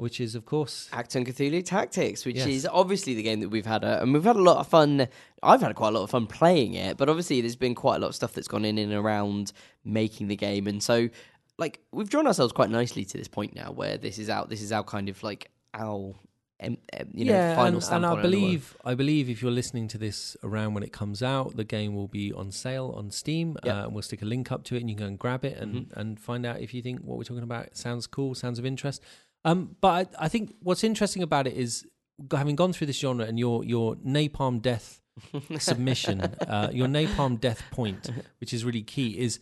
which 0.02 0.20
is 0.20 0.34
of 0.36 0.44
course 0.46 0.90
Achtung 0.92 1.26
Cthulhu 1.28 1.64
Tactics, 1.64 2.26
which 2.26 2.38
Yes. 2.38 2.48
is 2.48 2.68
obviously 2.82 3.14
the 3.14 3.24
game 3.30 3.40
that 3.42 3.50
we've 3.50 3.66
had, 3.76 3.84
a, 3.84 4.02
and 4.02 4.14
we've 4.14 4.24
had 4.32 4.36
a 4.36 4.42
lot 4.52 4.58
of 4.58 4.68
fun. 4.68 5.08
I've 5.44 5.62
had 5.62 5.76
quite 5.76 5.90
a 5.90 5.98
lot 5.98 6.04
of 6.04 6.10
fun 6.10 6.26
playing 6.28 6.74
it, 6.74 6.98
but 6.98 7.08
obviously 7.10 7.40
there's 7.42 7.56
been 7.56 7.76
quite 7.76 7.98
a 7.98 8.00
lot 8.00 8.08
of 8.08 8.16
stuff 8.16 8.34
that's 8.34 8.48
gone 8.48 8.66
in 8.66 8.78
and 8.78 8.92
around 8.94 9.54
making 9.86 10.28
the 10.28 10.36
game, 10.36 10.66
and 10.68 10.82
so 10.82 11.10
like 11.58 11.80
we've 11.92 12.10
drawn 12.10 12.26
ourselves 12.26 12.52
quite 12.54 12.70
nicely 12.72 13.06
to 13.06 13.18
this 13.18 13.28
point 13.28 13.54
now, 13.56 13.72
where 13.72 13.96
this 13.98 14.18
is 14.18 14.30
out. 14.30 14.50
This 14.50 14.62
is 14.64 14.72
our 14.72 14.84
kind 14.84 15.08
of 15.10 15.22
like 15.22 15.52
our, 15.76 16.16
you 16.64 17.26
know, 17.26 17.34
yeah, 17.34 17.56
final 17.56 17.80
and, 17.80 17.92
and 17.96 18.06
I 18.06 18.10
on 18.10 18.20
it 18.20 18.26
in 18.26 18.32
the 18.32 18.38
world. 18.38 18.42
believe 18.42 18.78
I 18.86 18.94
believe 18.96 19.30
if 19.30 19.42
you're 19.42 19.52
listening 19.62 19.88
to 19.90 19.98
this 19.98 20.36
around 20.44 20.74
when 20.76 20.84
it 20.84 20.92
comes 20.92 21.22
out, 21.22 21.56
the 21.56 21.64
game 21.64 21.94
will 21.96 22.08
be 22.08 22.32
on 22.34 22.52
sale 22.52 22.94
on 22.98 23.12
Steam, 23.12 23.58
Yep. 23.64 23.76
uh, 23.76 23.84
and 23.86 23.94
we'll 23.94 24.02
stick 24.02 24.22
a 24.22 24.26
link 24.26 24.52
up 24.52 24.64
to 24.66 24.76
it, 24.76 24.80
and 24.82 24.90
you 24.90 24.96
can 24.96 25.06
go 25.06 25.08
and 25.08 25.20
grab 25.20 25.44
it 25.46 25.58
and 25.58 25.72
Mm-hmm. 25.76 26.00
and 26.00 26.20
find 26.20 26.46
out 26.46 26.60
if 26.60 26.74
you 26.74 26.82
think 26.82 27.02
what 27.02 27.18
we're 27.18 27.24
talking 27.24 27.44
about 27.44 27.76
sounds 27.78 28.08
cool, 28.08 28.34
sounds 28.36 28.58
of 28.60 28.66
interest. 28.66 29.02
Um, 29.44 29.76
but 29.82 30.16
I, 30.20 30.26
I 30.26 30.28
think 30.28 30.56
what's 30.62 30.84
interesting 30.84 31.24
about 31.24 31.48
it 31.48 31.54
is 31.54 31.86
having 32.32 32.56
gone 32.56 32.74
through 32.74 32.88
this 32.88 33.00
genre 33.00 33.26
and 33.26 33.40
your 33.40 33.64
your 33.64 33.96
napalm 33.96 34.62
death 34.62 35.02
submission, 35.60 36.22
uh, 36.22 36.70
your 36.72 36.88
napalm 36.88 37.40
death 37.40 37.64
point, 37.72 38.10
which 38.40 38.54
is 38.54 38.64
really 38.64 38.84
key, 38.84 39.18
is 39.18 39.40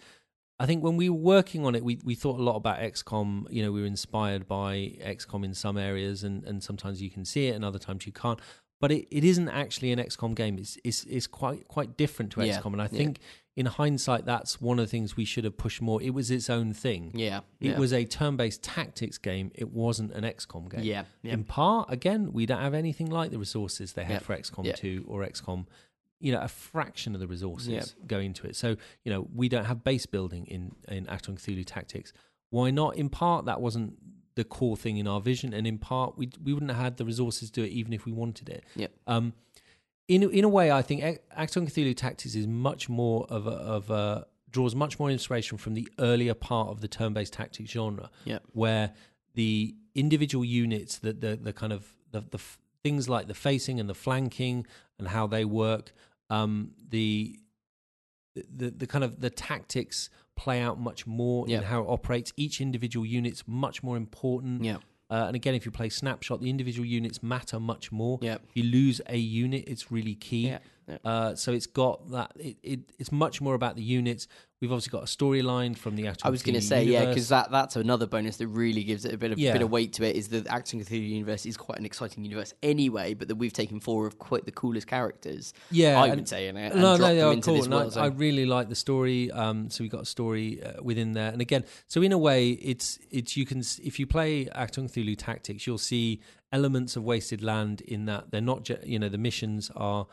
I 0.59 0.65
think 0.65 0.83
when 0.83 0.97
we 0.97 1.09
were 1.09 1.17
working 1.17 1.65
on 1.65 1.73
it, 1.73 1.83
we, 1.83 1.99
we 2.03 2.15
thought 2.15 2.37
a 2.37 2.43
lot 2.43 2.57
about 2.57 2.79
XCOM. 2.79 3.47
You 3.49 3.63
know, 3.63 3.71
we 3.71 3.79
were 3.79 3.87
inspired 3.87 4.45
by 4.45 4.97
XCOM 5.01 5.45
in 5.45 5.53
some 5.53 5.77
areas, 5.77 6.23
and, 6.23 6.43
and 6.43 6.61
sometimes 6.61 7.01
you 7.01 7.09
can 7.09 7.23
see 7.23 7.47
it, 7.47 7.55
and 7.55 7.63
other 7.63 7.79
times 7.79 8.05
you 8.05 8.11
can't. 8.11 8.39
But 8.81 8.91
it, 8.91 9.07
it 9.11 9.23
isn't 9.23 9.49
actually 9.49 9.91
an 9.91 9.99
XCOM 9.99 10.35
game. 10.35 10.57
It's 10.57 10.77
it's, 10.83 11.03
it's 11.05 11.27
quite 11.27 11.67
quite 11.67 11.97
different 11.97 12.31
to 12.33 12.45
Yeah, 12.45 12.59
XCOM, 12.59 12.73
and 12.73 12.81
I 12.81 12.85
yeah. 12.85 12.97
think 12.97 13.19
in 13.55 13.65
hindsight, 13.65 14.25
that's 14.25 14.61
one 14.61 14.79
of 14.79 14.85
the 14.85 14.89
things 14.89 15.17
we 15.17 15.25
should 15.25 15.43
have 15.43 15.57
pushed 15.57 15.81
more. 15.81 16.01
It 16.01 16.11
was 16.13 16.31
its 16.31 16.49
own 16.49 16.71
thing. 16.73 17.11
Yeah, 17.13 17.39
It 17.59 17.71
yeah. 17.71 17.77
was 17.77 17.91
a 17.91 18.05
turn-based 18.05 18.63
tactics 18.63 19.17
game. 19.17 19.51
It 19.53 19.73
wasn't 19.73 20.13
an 20.13 20.23
XCOM 20.23 20.69
game. 20.71 20.83
Yeah, 20.83 21.03
yeah. 21.23 21.33
In 21.33 21.43
part, 21.43 21.91
again, 21.91 22.31
we 22.31 22.45
don't 22.45 22.61
have 22.61 22.73
anything 22.73 23.09
like 23.09 23.31
the 23.31 23.37
resources 23.37 23.93
they 23.93 24.05
had 24.05 24.13
Yeah, 24.13 24.19
for 24.19 24.37
XCOM 24.37 24.65
yeah. 24.65 24.75
2 24.75 25.05
or 25.09 25.25
XCOM. 25.27 25.65
You 26.21 26.31
know, 26.31 26.39
a 26.41 26.47
fraction 26.47 27.15
of 27.15 27.19
the 27.19 27.27
resources 27.27 27.69
Yeah. 27.69 28.05
go 28.07 28.19
into 28.19 28.47
it. 28.47 28.55
So, 28.55 28.77
you 29.03 29.11
know, 29.11 29.27
we 29.35 29.49
don't 29.49 29.65
have 29.65 29.83
base 29.83 30.05
building 30.05 30.45
in 30.47 30.75
in 30.87 31.05
Achtung 31.07 31.35
Cthulhu 31.37 31.65
Tactics. 31.65 32.13
Why 32.51 32.71
not? 32.71 32.95
In 32.95 33.09
part, 33.09 33.43
that 33.45 33.59
wasn't 33.59 33.97
the 34.35 34.43
core 34.43 34.77
thing 34.77 34.97
in 34.97 35.07
our 35.07 35.19
vision, 35.21 35.53
and 35.53 35.65
in 35.67 35.77
part, 35.77 36.17
we 36.17 36.29
we 36.43 36.53
wouldn't 36.53 36.71
have 36.71 36.81
had 36.81 36.97
the 36.97 37.05
resources 37.05 37.49
to 37.51 37.61
do 37.61 37.65
it 37.65 37.71
even 37.71 37.93
if 37.93 38.05
we 38.05 38.11
wanted 38.11 38.49
it. 38.49 38.63
Yep. 38.75 38.91
Um, 39.07 39.33
in 40.07 40.23
in 40.31 40.43
a 40.43 40.49
way, 40.49 40.71
I 40.71 40.81
think 40.81 41.03
Ac- 41.03 41.19
Achtung 41.37 41.67
Cthulhu 41.69 41.95
Tactics 41.95 42.35
is 42.35 42.47
much 42.47 42.89
more 42.89 43.25
of 43.29 43.47
a, 43.47 43.51
of 43.51 43.89
a 43.89 44.25
draws 44.51 44.73
much 44.75 44.97
more 44.99 45.11
inspiration 45.11 45.57
from 45.57 45.75
the 45.75 45.87
earlier 45.99 46.33
part 46.33 46.69
of 46.69 46.81
the 46.81 46.87
turn-based 46.87 47.33
tactics 47.33 47.69
genre, 47.69 48.09
Yep. 48.25 48.43
where 48.53 48.93
the 49.35 49.75
individual 49.95 50.43
units, 50.45 50.97
the 50.99 51.13
the, 51.13 51.35
the 51.35 51.53
kind 51.53 51.71
of 51.73 51.87
the, 52.11 52.21
the 52.21 52.37
f- 52.37 52.57
things 52.83 53.07
like 53.09 53.27
the 53.27 53.33
facing 53.35 53.79
and 53.79 53.87
the 53.89 53.93
flanking 53.93 54.65
and 54.97 55.09
how 55.09 55.27
they 55.27 55.45
work, 55.45 55.91
um, 56.29 56.71
the 56.89 57.37
the 58.35 58.69
the 58.71 58.87
kind 58.87 59.03
of 59.03 59.19
the 59.21 59.29
tactics 59.29 60.09
play 60.39 60.61
out 60.61 60.79
much 60.79 61.05
more 61.05 61.45
Yep. 61.47 61.61
in 61.61 61.67
how 61.67 61.81
it 61.83 61.87
operates. 61.89 62.31
Each 62.37 62.61
individual 62.61 63.05
unit's 63.05 63.43
much 63.45 63.83
more 63.83 63.97
important. 63.97 64.63
Yeah. 64.63 64.77
Uh, 65.11 65.25
and 65.27 65.35
again, 65.35 65.55
if 65.55 65.65
you 65.65 65.71
play 65.71 65.89
snapshot, 65.89 66.39
the 66.39 66.49
individual 66.49 66.85
units 66.85 67.21
matter 67.23 67.59
much 67.59 67.91
more. 67.91 68.19
Yep. 68.21 68.41
If 68.49 68.55
you 68.57 68.63
lose 68.63 69.01
a 69.07 69.17
unit, 69.17 69.63
it's 69.67 69.91
really 69.91 70.15
key. 70.15 70.47
Yeah, 70.47 70.59
yeah. 70.89 70.97
Uh, 71.09 71.35
so 71.35 71.51
it's 71.53 71.67
got 71.67 72.09
that. 72.11 72.31
It, 72.35 72.57
it 72.63 72.79
it's 72.97 73.11
much 73.11 73.41
more 73.41 73.53
about 73.55 73.75
the 73.75 73.83
units. 73.83 74.27
We've 74.61 74.73
obviously 74.73 74.91
got 74.91 75.03
a 75.03 75.05
storyline 75.05 75.77
from 75.77 75.95
the 75.95 76.03
Achtung 76.03 76.25
I 76.25 76.29
was 76.29 76.43
going 76.43 76.55
to 76.55 76.61
say, 76.61 76.83
yeah, 76.83 77.05
because 77.05 77.29
that, 77.29 77.49
that's 77.49 77.77
another 77.77 78.05
bonus 78.05 78.35
that 78.37 78.47
really 78.47 78.83
gives 78.83 79.05
it 79.05 79.13
a 79.13 79.17
bit 79.17 79.31
of 79.31 79.39
Yeah. 79.39 79.53
bit 79.53 79.61
of 79.61 79.71
weight 79.71 79.93
to 79.93 80.03
it. 80.03 80.17
Is 80.17 80.27
the 80.27 80.41
Achtung 80.41 80.85
Cthulhu 80.85 81.07
universe 81.07 81.45
is 81.45 81.55
quite 81.55 81.79
an 81.79 81.85
exciting 81.85 82.25
universe 82.25 82.53
anyway, 82.61 83.13
but 83.13 83.29
that 83.29 83.35
we've 83.35 83.53
taken 83.53 83.79
four 83.79 84.05
of 84.05 84.19
quite 84.19 84.43
the 84.43 84.51
coolest 84.51 84.87
characters. 84.87 85.53
Yeah, 85.71 85.97
I 86.01 86.09
would 86.13 86.27
say 86.27 86.49
in 86.49 86.57
it. 86.57 86.73
And 86.73 86.81
no, 86.81 86.97
no, 86.97 86.97
them 86.97 87.15
they 87.15 87.21
are 87.21 87.31
into 87.31 87.51
cool. 87.51 87.73
I, 87.73 87.77
world. 87.77 87.93
so- 87.93 88.01
I 88.01 88.07
really 88.07 88.45
like 88.45 88.67
the 88.67 88.75
story. 88.75 89.31
Um, 89.31 89.69
so 89.69 89.81
we 89.81 89.87
got 89.87 90.01
a 90.01 90.05
story 90.05 90.61
uh, 90.61 90.83
within 90.83 91.13
there, 91.13 91.31
and 91.31 91.39
again, 91.41 91.63
so 91.87 92.01
in 92.01 92.11
a 92.11 92.17
way, 92.17 92.49
it's 92.49 92.99
it's 93.11 93.37
you 93.37 93.45
can 93.45 93.59
if 93.81 93.97
you 93.97 94.07
play 94.07 94.43
Achtung 94.47 94.91
Cthulhu 94.91 95.15
Tactics, 95.17 95.65
you'll 95.67 95.77
see 95.77 96.19
elements 96.51 96.97
of 96.97 97.03
Wasted 97.05 97.41
Land 97.41 97.79
in 97.81 98.05
that 98.07 98.31
they're 98.31 98.41
not, 98.41 98.67
you 98.85 98.99
know, 98.99 99.07
the 99.07 99.17
missions 99.17 99.71
are. 99.73 100.05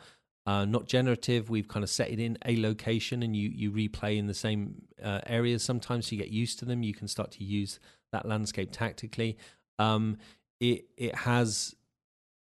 Uh, 0.47 0.63
not 0.63 0.85
generative. 0.87 1.49
We've 1.49 1.67
kind 1.67 1.83
of 1.83 1.89
set 1.89 2.09
it 2.09 2.21
in 2.21 2.37
a 2.45 2.55
location, 2.55 3.21
and 3.21 3.35
you 3.35 3.49
you 3.53 3.69
replay 3.69 4.17
in 4.17 4.27
the 4.27 4.33
same 4.33 4.81
uh, 5.03 5.19
areas. 5.27 5.61
Sometimes 5.61 6.07
so 6.07 6.15
you 6.15 6.21
get 6.21 6.31
used 6.31 6.57
to 6.59 6.65
them. 6.65 6.83
You 6.83 6.93
can 6.93 7.09
start 7.09 7.31
to 7.31 7.43
use 7.43 7.81
that 8.13 8.25
landscape 8.25 8.69
tactically. 8.71 9.37
Um, 9.77 10.17
it 10.61 10.85
it 10.95 11.13
has, 11.15 11.75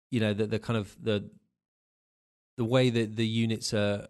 you 0.10 0.20
know, 0.20 0.34
the 0.34 0.48
the 0.48 0.58
kind 0.58 0.78
of 0.78 0.98
the 1.00 1.30
the 2.58 2.66
way 2.66 2.90
that 2.90 3.16
the 3.16 3.28
units 3.28 3.76
are 3.76 4.08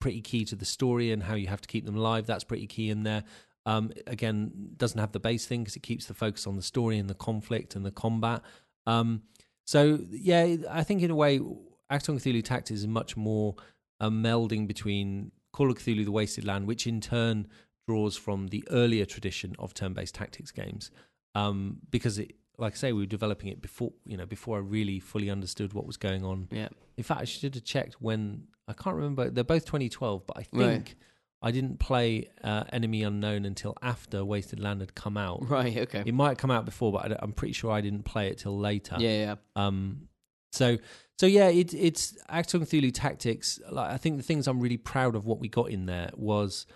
pretty 0.00 0.20
key 0.20 0.44
to 0.46 0.56
the 0.56 0.64
story 0.64 1.12
and 1.12 1.22
how 1.22 1.34
you 1.34 1.46
have 1.46 1.60
to 1.60 1.68
keep 1.68 1.86
them 1.86 1.96
alive. 1.96 2.26
That's 2.26 2.44
pretty 2.44 2.66
key 2.66 2.90
in 2.90 3.04
there. 3.04 3.22
Um, 3.66 3.92
again, 4.08 4.50
doesn't 4.76 4.98
have 4.98 5.12
the 5.12 5.20
base 5.20 5.46
thing 5.46 5.62
because 5.62 5.76
it 5.76 5.84
keeps 5.84 6.06
the 6.06 6.14
focus 6.14 6.44
on 6.44 6.56
the 6.56 6.62
story 6.62 6.98
and 6.98 7.08
the 7.08 7.14
conflict 7.14 7.76
and 7.76 7.86
the 7.86 7.92
combat. 7.92 8.42
Um, 8.84 9.22
so 9.64 10.00
yeah, 10.10 10.56
I 10.68 10.82
think 10.82 11.02
in 11.02 11.12
a 11.12 11.14
way, 11.14 11.40
Achtung 11.90 12.16
Cthulhu 12.16 12.42
Tactics 12.42 12.80
is 12.80 12.86
much 12.86 13.16
more 13.16 13.54
a 14.00 14.10
melding 14.10 14.66
between 14.66 15.30
Call 15.52 15.70
of 15.70 15.78
Cthulhu: 15.78 16.04
The 16.04 16.12
Wasted 16.12 16.44
Land, 16.44 16.66
which 16.66 16.86
in 16.86 17.00
turn 17.00 17.46
draws 17.86 18.16
from 18.16 18.48
the 18.48 18.64
earlier 18.70 19.04
tradition 19.04 19.54
of 19.58 19.74
turn-based 19.74 20.14
tactics 20.14 20.50
games, 20.50 20.90
um, 21.34 21.78
because 21.90 22.18
it, 22.18 22.34
like 22.58 22.72
I 22.72 22.76
say, 22.76 22.92
we 22.92 23.02
were 23.02 23.06
developing 23.06 23.50
it 23.50 23.60
before 23.60 23.92
you 24.04 24.16
know 24.16 24.26
before 24.26 24.56
I 24.56 24.60
really 24.60 24.98
fully 25.00 25.30
understood 25.30 25.72
what 25.72 25.86
was 25.86 25.96
going 25.96 26.24
on 26.24 26.48
yeah. 26.50 26.68
in 26.96 27.04
fact, 27.04 27.20
I 27.20 27.24
should 27.24 27.54
have 27.54 27.64
checked 27.64 28.00
when 28.00 28.48
I 28.66 28.72
can't 28.72 28.96
remember. 28.96 29.30
They're 29.30 29.44
both 29.44 29.64
2012, 29.66 30.26
but 30.26 30.36
I 30.38 30.42
think 30.42 30.62
Right. 30.62 30.94
I 31.42 31.50
didn't 31.50 31.78
play 31.78 32.30
uh, 32.42 32.64
Enemy 32.72 33.02
Unknown 33.02 33.44
until 33.44 33.76
after 33.82 34.24
Wasted 34.24 34.60
Land 34.60 34.80
had 34.80 34.94
come 34.94 35.18
out. 35.18 35.46
Right. 35.48 35.76
Okay. 35.76 36.02
It 36.06 36.14
might 36.14 36.30
have 36.30 36.38
come 36.38 36.50
out 36.50 36.64
before, 36.64 36.90
but 36.90 37.12
I 37.12 37.18
I'm 37.20 37.32
pretty 37.32 37.52
sure 37.52 37.70
I 37.70 37.82
didn't 37.82 38.04
play 38.04 38.28
it 38.28 38.38
till 38.38 38.58
later. 38.58 38.96
Yeah. 38.98 39.10
Yeah. 39.10 39.34
Um. 39.54 40.08
So 40.54 40.78
so 41.18 41.26
yeah, 41.26 41.48
it, 41.48 41.72
it's 41.74 42.16
Achtung 42.28 42.62
Cthulhu 42.62 42.92
Tactics. 42.92 43.60
Like 43.70 43.90
I 43.90 43.96
think 43.96 44.16
the 44.16 44.22
things 44.22 44.48
I'm 44.48 44.60
really 44.60 44.76
proud 44.76 45.14
of 45.14 45.26
what 45.26 45.38
we 45.38 45.48
got 45.48 45.70
in 45.70 45.86
there 45.86 46.10
was, 46.14 46.66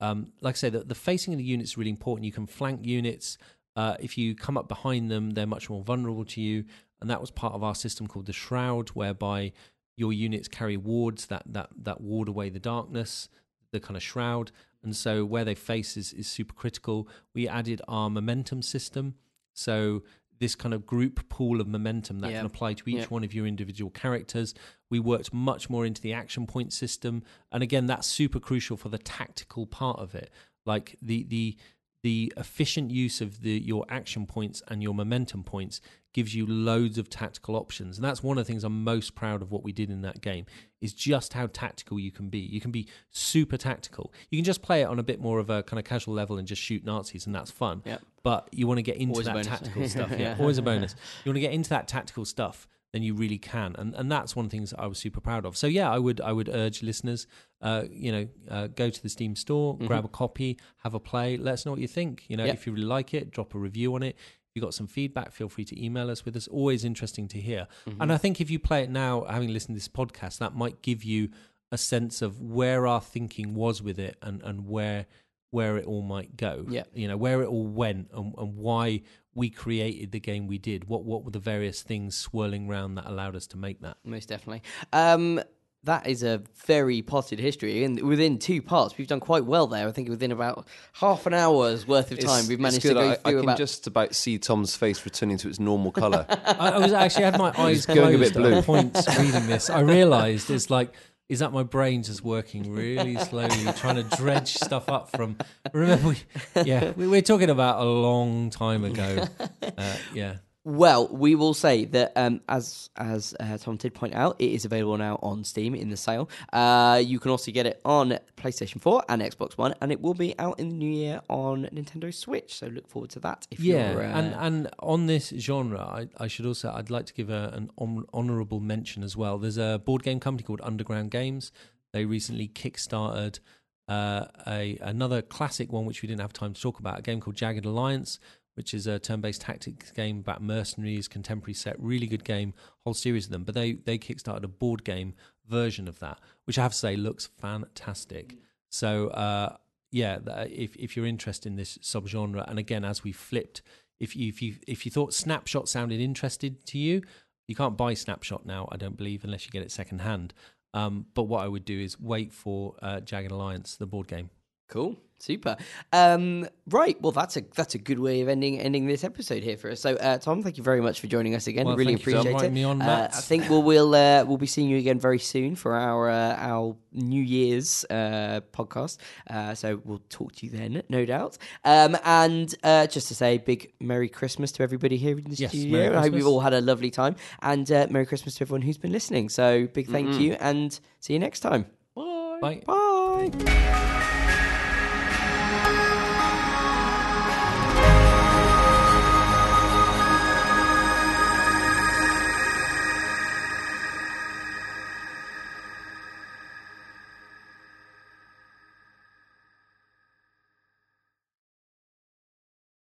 um, 0.00 0.32
like 0.40 0.54
I 0.54 0.56
say, 0.56 0.70
the, 0.70 0.80
the 0.80 0.94
facing 0.94 1.34
of 1.34 1.38
the 1.38 1.44
units 1.44 1.72
is 1.72 1.78
really 1.78 1.90
important. 1.90 2.24
You 2.24 2.32
can 2.32 2.46
flank 2.46 2.86
units. 2.86 3.36
Uh, 3.76 3.96
if 4.00 4.16
you 4.16 4.34
come 4.34 4.56
up 4.56 4.68
behind 4.68 5.10
them, 5.10 5.30
they're 5.30 5.46
much 5.46 5.68
more 5.68 5.82
vulnerable 5.82 6.24
to 6.26 6.40
you, 6.40 6.64
and 7.00 7.10
that 7.10 7.20
was 7.20 7.30
part 7.30 7.54
of 7.54 7.62
our 7.62 7.74
system 7.74 8.06
called 8.06 8.26
the 8.26 8.32
Shroud, 8.32 8.90
whereby 8.90 9.52
your 9.96 10.12
units 10.12 10.48
carry 10.48 10.76
wards 10.76 11.26
that 11.26 11.42
that 11.46 11.70
that 11.82 12.00
ward 12.00 12.28
away 12.28 12.48
the 12.48 12.58
darkness, 12.58 13.28
the 13.72 13.80
kind 13.80 13.96
of 13.96 14.02
shroud, 14.02 14.52
and 14.82 14.96
so 14.96 15.24
where 15.24 15.44
they 15.44 15.54
face 15.54 15.96
is 15.96 16.12
is 16.12 16.26
super 16.26 16.54
critical. 16.54 17.08
We 17.34 17.46
added 17.46 17.82
our 17.88 18.08
momentum 18.08 18.62
system, 18.62 19.14
so 19.54 20.02
this 20.38 20.54
kind 20.54 20.74
of 20.74 20.86
group 20.86 21.28
pool 21.28 21.60
of 21.60 21.68
momentum 21.68 22.20
that 22.20 22.30
Yeah. 22.30 22.38
can 22.38 22.46
apply 22.46 22.74
to 22.74 22.88
each 22.88 22.96
Yeah. 22.96 23.06
one 23.06 23.24
of 23.24 23.32
your 23.34 23.46
individual 23.46 23.90
characters. 23.90 24.54
We 24.90 24.98
worked 25.00 25.32
much 25.32 25.70
more 25.70 25.86
into 25.86 26.02
the 26.02 26.12
action 26.12 26.46
point 26.46 26.72
system, 26.72 27.22
and 27.50 27.62
again, 27.62 27.86
that's 27.86 28.06
super 28.06 28.40
crucial 28.40 28.76
for 28.76 28.88
the 28.88 28.98
tactical 28.98 29.66
part 29.66 29.98
of 30.00 30.14
it. 30.14 30.30
Like 30.66 30.96
the 31.02 31.24
the 31.24 31.56
the 32.02 32.32
efficient 32.36 32.90
use 32.90 33.20
of 33.20 33.42
the 33.42 33.50
your 33.50 33.84
action 33.88 34.26
points 34.26 34.62
and 34.68 34.82
your 34.82 34.94
momentum 34.94 35.44
points 35.44 35.80
gives 36.12 36.34
you 36.34 36.44
loads 36.46 36.98
of 36.98 37.08
tactical 37.08 37.56
options. 37.56 37.96
And 37.96 38.04
that's 38.04 38.22
one 38.22 38.36
of 38.36 38.44
the 38.44 38.52
things 38.52 38.64
i'm 38.64 38.84
most 38.84 39.14
proud 39.14 39.40
of 39.40 39.50
what 39.50 39.62
we 39.62 39.72
did 39.72 39.88
in 39.88 40.02
that 40.02 40.20
game 40.20 40.44
is 40.80 40.92
just 40.92 41.32
how 41.32 41.46
tactical 41.52 41.98
you 41.98 42.10
can 42.10 42.28
be. 42.28 42.38
You 42.40 42.60
can 42.60 42.70
be 42.70 42.86
super 43.12 43.56
tactical. 43.56 44.12
You 44.30 44.38
can 44.38 44.44
just 44.44 44.62
play 44.62 44.82
it 44.82 44.86
on 44.86 44.98
a 44.98 45.02
bit 45.02 45.20
more 45.20 45.38
of 45.38 45.48
a 45.48 45.62
kind 45.62 45.78
of 45.78 45.84
casual 45.86 46.12
level 46.14 46.36
and 46.38 46.46
just 46.46 46.60
shoot 46.60 46.84
nazis 46.84 47.24
and 47.26 47.34
that's 47.34 47.50
fun. 47.50 47.82
Yep. 47.86 48.02
but 48.22 48.48
you 48.52 48.66
want 48.66 48.78
to 48.78 48.82
get 48.82 48.96
into 48.96 49.12
Always 49.12 49.26
that 49.26 49.44
tactical 49.44 49.88
stuff. 49.88 50.10
Yeah 50.10 50.18
Yeah. 50.18 50.36
always 50.38 50.58
a 50.58 50.62
bonus. 50.62 50.94
You 51.24 51.30
want 51.30 51.36
to 51.36 51.40
get 51.40 51.52
into 51.52 51.70
that 51.70 51.88
tactical 51.88 52.24
stuff 52.24 52.68
then 52.92 53.02
you 53.02 53.14
really 53.14 53.38
can. 53.38 53.74
And 53.78 53.94
and 53.94 54.10
that's 54.12 54.36
one 54.36 54.44
of 54.44 54.50
the 54.50 54.56
things 54.56 54.74
I 54.78 54.86
was 54.86 54.98
super 54.98 55.20
proud 55.20 55.46
of. 55.46 55.56
So 55.56 55.66
yeah 55.66 55.90
I 55.90 55.98
would 55.98 56.20
I 56.20 56.32
would 56.32 56.48
urge 56.48 56.82
listeners 56.82 57.26
uh, 57.60 57.84
you 57.90 58.12
know 58.12 58.28
uh, 58.50 58.66
go 58.68 58.90
to 58.90 59.02
the 59.02 59.08
Steam 59.08 59.34
store 59.36 59.78
grab 59.78 60.04
a 60.04 60.08
copy 60.08 60.58
have 60.78 60.94
a 60.94 61.00
play 61.00 61.36
let 61.36 61.54
us 61.54 61.64
know 61.66 61.72
what 61.72 61.80
you 61.80 61.88
think. 61.88 62.24
You 62.28 62.36
know 62.36 62.44
Yeah. 62.44 62.52
if 62.52 62.66
you 62.66 62.72
really 62.72 62.84
like 62.86 63.14
it 63.14 63.30
drop 63.30 63.54
a 63.54 63.58
review 63.58 63.94
on 63.94 64.02
it. 64.02 64.16
If 64.48 64.56
you 64.56 64.60
got 64.62 64.74
some 64.74 64.86
feedback 64.86 65.32
feel 65.32 65.48
free 65.48 65.64
to 65.64 65.82
email 65.82 66.10
us 66.10 66.24
with 66.26 66.36
us. 66.36 66.46
Always 66.48 66.84
interesting 66.84 67.26
to 67.28 67.38
hear. 67.40 67.66
And 68.00 68.12
I 68.12 68.18
think 68.18 68.40
if 68.40 68.50
you 68.50 68.58
play 68.58 68.82
it 68.82 68.90
now 68.90 69.24
having 69.24 69.50
listened 69.52 69.74
to 69.74 69.78
this 69.78 69.88
podcast 69.88 70.38
that 70.38 70.54
might 70.54 70.82
give 70.82 71.02
you 71.04 71.30
a 71.70 71.78
sense 71.78 72.20
of 72.20 72.38
where 72.38 72.86
our 72.86 73.00
thinking 73.00 73.54
was 73.54 73.80
with 73.82 73.98
it 73.98 74.16
and 74.20 74.42
and 74.42 74.66
where 74.68 75.06
where 75.52 75.78
it 75.78 75.86
all 75.86 76.02
might 76.02 76.36
go. 76.36 76.66
Yeah. 76.68 76.84
you 76.94 77.08
know 77.08 77.16
where 77.16 77.40
it 77.42 77.46
all 77.48 77.66
went 77.66 78.10
and, 78.12 78.34
and 78.36 78.56
why 78.56 79.02
we 79.34 79.48
created 79.50 80.12
the 80.12 80.20
game 80.20 80.46
we 80.46 80.58
did 80.58 80.88
what 80.88 81.04
what 81.04 81.24
were 81.24 81.30
the 81.30 81.38
various 81.38 81.82
things 81.82 82.16
swirling 82.16 82.68
around 82.68 82.94
that 82.96 83.06
allowed 83.06 83.34
us 83.36 83.46
to 83.48 83.56
make 83.56 83.80
that 83.80 83.96
Most 84.04 84.28
definitely. 84.28 84.62
Um, 84.92 85.40
that 85.84 86.06
is 86.06 86.22
a 86.22 86.40
very 86.64 87.02
potted 87.02 87.40
history, 87.40 87.82
and 87.82 88.00
within 88.02 88.38
two 88.38 88.62
parts, 88.62 88.96
we've 88.96 89.08
done 89.08 89.18
quite 89.18 89.44
well 89.44 89.66
there. 89.66 89.88
I 89.88 89.90
think 89.90 90.08
within 90.08 90.30
about 90.30 90.68
half 90.92 91.26
an 91.26 91.34
hour's 91.34 91.88
worth 91.88 92.12
of 92.12 92.20
time, 92.20 92.44
It's- 92.44 92.48
we've 92.48 92.58
it's 92.60 92.62
managed 92.62 92.82
to 92.82 92.94
go 92.94 93.00
I, 93.10 93.12
I 93.24 93.32
can 93.32 93.38
about. 93.40 93.58
just 93.58 93.88
about 93.88 94.14
see 94.14 94.38
Tom's 94.38 94.76
face 94.76 95.04
returning 95.04 95.38
to 95.38 95.48
its 95.48 95.58
normal 95.58 95.90
colour. 95.90 96.24
I, 96.28 96.68
I 96.70 96.78
was 96.78 96.92
actually 96.92 97.24
had 97.24 97.36
my 97.36 97.52
eyes 97.58 97.84
going 97.84 98.14
a 98.14 98.18
bit 98.18 98.32
blue. 98.32 98.52
at 98.54 98.64
points 98.64 99.08
reading 99.18 99.48
this 99.48 99.70
I 99.70 99.80
realized 99.80 100.50
it's 100.50 100.70
like 100.70 100.94
is 101.28 101.38
that 101.38 101.52
my 101.52 101.62
brain 101.62 102.02
just 102.02 102.22
working 102.22 102.72
really 102.72 103.16
slowly 103.16 103.64
trying 103.76 103.96
to 103.96 104.16
dredge 104.16 104.54
stuff 104.54 104.88
up 104.88 105.10
from 105.10 105.36
remember 105.72 106.08
we 106.10 106.16
yeah 106.64 106.92
we, 106.96 107.06
we're 107.06 107.22
talking 107.22 107.50
about 107.50 107.80
a 107.80 107.88
long 107.88 108.50
time 108.50 108.84
ago. 108.84 109.26
Uh, 109.78 109.96
yeah 110.12 110.36
Well, 110.64 111.08
we 111.08 111.34
will 111.34 111.54
say 111.54 111.86
that 111.86 112.12
um, 112.14 112.40
as 112.48 112.88
as 112.96 113.34
uh, 113.40 113.58
Tom 113.58 113.76
did 113.76 113.94
point 113.94 114.14
out, 114.14 114.36
it 114.38 114.52
is 114.52 114.64
available 114.64 114.96
now 114.96 115.18
on 115.20 115.42
Steam 115.42 115.74
in 115.74 115.90
the 115.90 115.96
sale. 115.96 116.30
Uh, 116.52 117.02
you 117.04 117.18
can 117.18 117.32
also 117.32 117.50
get 117.50 117.66
it 117.66 117.80
on 117.84 118.18
PlayStation 118.36 118.80
4 118.80 119.02
and 119.08 119.22
Xbox 119.22 119.58
One, 119.58 119.74
and 119.80 119.90
it 119.90 120.00
will 120.00 120.14
be 120.14 120.38
out 120.38 120.60
in 120.60 120.68
the 120.68 120.74
new 120.76 120.90
year 120.90 121.20
on 121.28 121.68
Nintendo 121.72 122.14
Switch. 122.14 122.54
So 122.54 122.68
look 122.68 122.88
forward 122.88 123.10
to 123.10 123.20
that. 123.20 123.48
If 123.50 123.58
yeah 123.58 123.92
you're, 123.92 124.04
uh, 124.04 124.18
and 124.18 124.34
and 124.34 124.70
on 124.78 125.06
this 125.06 125.30
genre 125.36 125.80
I, 125.80 126.08
I 126.16 126.28
should 126.28 126.46
also 126.46 126.72
i'd 126.72 126.90
like 126.90 127.06
to 127.06 127.14
give 127.14 127.30
a, 127.30 127.50
an 127.54 127.70
hon- 127.78 128.06
honorable 128.12 128.60
mention 128.60 129.02
as 129.02 129.16
well 129.16 129.38
there's 129.38 129.58
a 129.58 129.80
board 129.84 130.02
game 130.02 130.20
company 130.20 130.44
called 130.44 130.60
underground 130.62 131.10
games 131.10 131.52
they 131.92 132.04
recently 132.04 132.48
kickstarted 132.48 133.40
uh, 133.88 134.26
a 134.46 134.78
another 134.80 135.22
classic 135.22 135.72
one 135.72 135.84
which 135.84 136.02
we 136.02 136.06
didn't 136.06 136.20
have 136.20 136.32
time 136.32 136.54
to 136.54 136.60
talk 136.60 136.78
about 136.78 136.98
a 136.98 137.02
game 137.02 137.20
called 137.20 137.36
jagged 137.36 137.64
alliance 137.64 138.18
which 138.54 138.74
is 138.74 138.86
a 138.86 138.98
turn-based 138.98 139.40
tactics 139.40 139.90
game 139.90 140.18
about 140.18 140.42
mercenaries 140.42 141.08
contemporary 141.08 141.54
set 141.54 141.78
really 141.78 142.06
good 142.06 142.24
game 142.24 142.54
whole 142.84 142.94
series 142.94 143.26
of 143.26 143.32
them 143.32 143.44
but 143.44 143.54
they 143.54 143.72
they 143.72 143.98
kickstarted 143.98 144.44
a 144.44 144.48
board 144.48 144.84
game 144.84 145.14
version 145.48 145.88
of 145.88 145.98
that 145.98 146.18
which 146.44 146.58
i 146.58 146.62
have 146.62 146.72
to 146.72 146.78
say 146.78 146.96
looks 146.96 147.28
fantastic 147.40 148.36
so 148.70 149.08
uh 149.08 149.56
yeah, 149.92 150.18
if 150.50 150.74
if 150.76 150.96
you're 150.96 151.06
interested 151.06 151.48
in 151.48 151.56
this 151.56 151.78
subgenre, 151.78 152.48
and 152.48 152.58
again, 152.58 152.84
as 152.84 153.04
we 153.04 153.12
flipped, 153.12 153.62
if 154.00 154.16
you 154.16 154.28
if 154.28 154.42
you 154.42 154.54
if 154.66 154.84
you 154.86 154.90
thought 154.90 155.12
Snapshot 155.12 155.68
sounded 155.68 156.00
interested 156.00 156.64
to 156.66 156.78
you, 156.78 157.02
you 157.46 157.54
can't 157.54 157.76
buy 157.76 157.92
Snapshot 157.92 158.46
now, 158.46 158.68
I 158.72 158.78
don't 158.78 158.96
believe, 158.96 159.22
unless 159.22 159.44
you 159.44 159.52
get 159.52 159.62
it 159.62 159.70
second 159.70 160.00
hand. 160.00 160.32
Um, 160.74 161.06
but 161.12 161.24
what 161.24 161.44
I 161.44 161.48
would 161.48 161.66
do 161.66 161.78
is 161.78 162.00
wait 162.00 162.32
for 162.32 162.74
uh, 162.80 163.00
Jagged 163.00 163.30
Alliance, 163.30 163.76
the 163.76 163.86
board 163.86 164.08
game. 164.08 164.30
Cool, 164.72 164.96
super. 165.18 165.58
Um, 165.92 166.48
right, 166.66 166.98
well, 167.02 167.12
that's 167.12 167.36
a 167.36 167.42
that's 167.54 167.74
a 167.74 167.78
good 167.78 167.98
way 167.98 168.22
of 168.22 168.28
ending 168.30 168.58
ending 168.58 168.86
this 168.86 169.04
episode 169.04 169.42
here 169.42 169.58
for 169.58 169.70
us. 169.70 169.80
So, 169.82 169.96
uh, 169.96 170.16
Tom, 170.16 170.42
thank 170.42 170.56
you 170.56 170.64
very 170.64 170.80
much 170.80 170.98
for 171.02 171.08
joining 171.08 171.34
us 171.34 171.46
again. 171.46 171.66
Well, 171.66 171.76
really 171.76 171.96
thank 171.96 172.06
you 172.06 172.12
for 172.14 172.18
appreciate 172.20 172.46
it. 172.46 172.52
me 172.54 172.64
on, 172.64 172.80
Uh, 172.80 173.10
I 173.12 173.20
think 173.20 173.50
we'll 173.50 173.62
we'll 173.62 173.94
uh, 173.94 174.24
we'll 174.24 174.38
be 174.38 174.46
seeing 174.46 174.70
you 174.70 174.78
again 174.78 174.98
very 174.98 175.18
soon 175.18 175.56
for 175.56 175.74
our 175.74 176.08
uh, 176.08 176.36
our 176.38 176.74
New 176.90 177.22
Year's 177.22 177.84
uh, 177.90 178.40
podcast. 178.50 178.96
Uh, 179.28 179.54
so 179.54 179.82
we'll 179.84 180.00
talk 180.08 180.32
to 180.36 180.46
you 180.46 180.52
then, 180.52 180.82
no 180.88 181.04
doubt. 181.04 181.36
Um, 181.66 181.98
and 182.02 182.54
uh, 182.62 182.86
just 182.86 183.08
to 183.08 183.14
say, 183.14 183.36
big 183.36 183.74
Merry 183.78 184.08
Christmas 184.08 184.52
to 184.52 184.62
everybody 184.62 184.96
here 184.96 185.18
in 185.18 185.24
the 185.24 185.36
Yes, 185.36 185.50
studio. 185.50 185.98
I 185.98 186.00
hope 186.00 186.14
you've 186.14 186.26
all 186.26 186.40
had 186.40 186.54
a 186.54 186.62
lovely 186.62 186.90
time, 186.90 187.16
and 187.42 187.70
uh, 187.70 187.88
Merry 187.90 188.06
Christmas 188.06 188.36
to 188.36 188.44
everyone 188.44 188.62
who's 188.62 188.78
been 188.78 188.92
listening. 188.92 189.28
So, 189.28 189.66
big 189.66 189.88
thank 189.88 190.18
you, 190.18 190.32
and 190.40 190.80
see 191.00 191.12
you 191.12 191.18
next 191.18 191.40
time. 191.40 191.66
Bye. 191.94 192.62
Bye. 192.66 193.78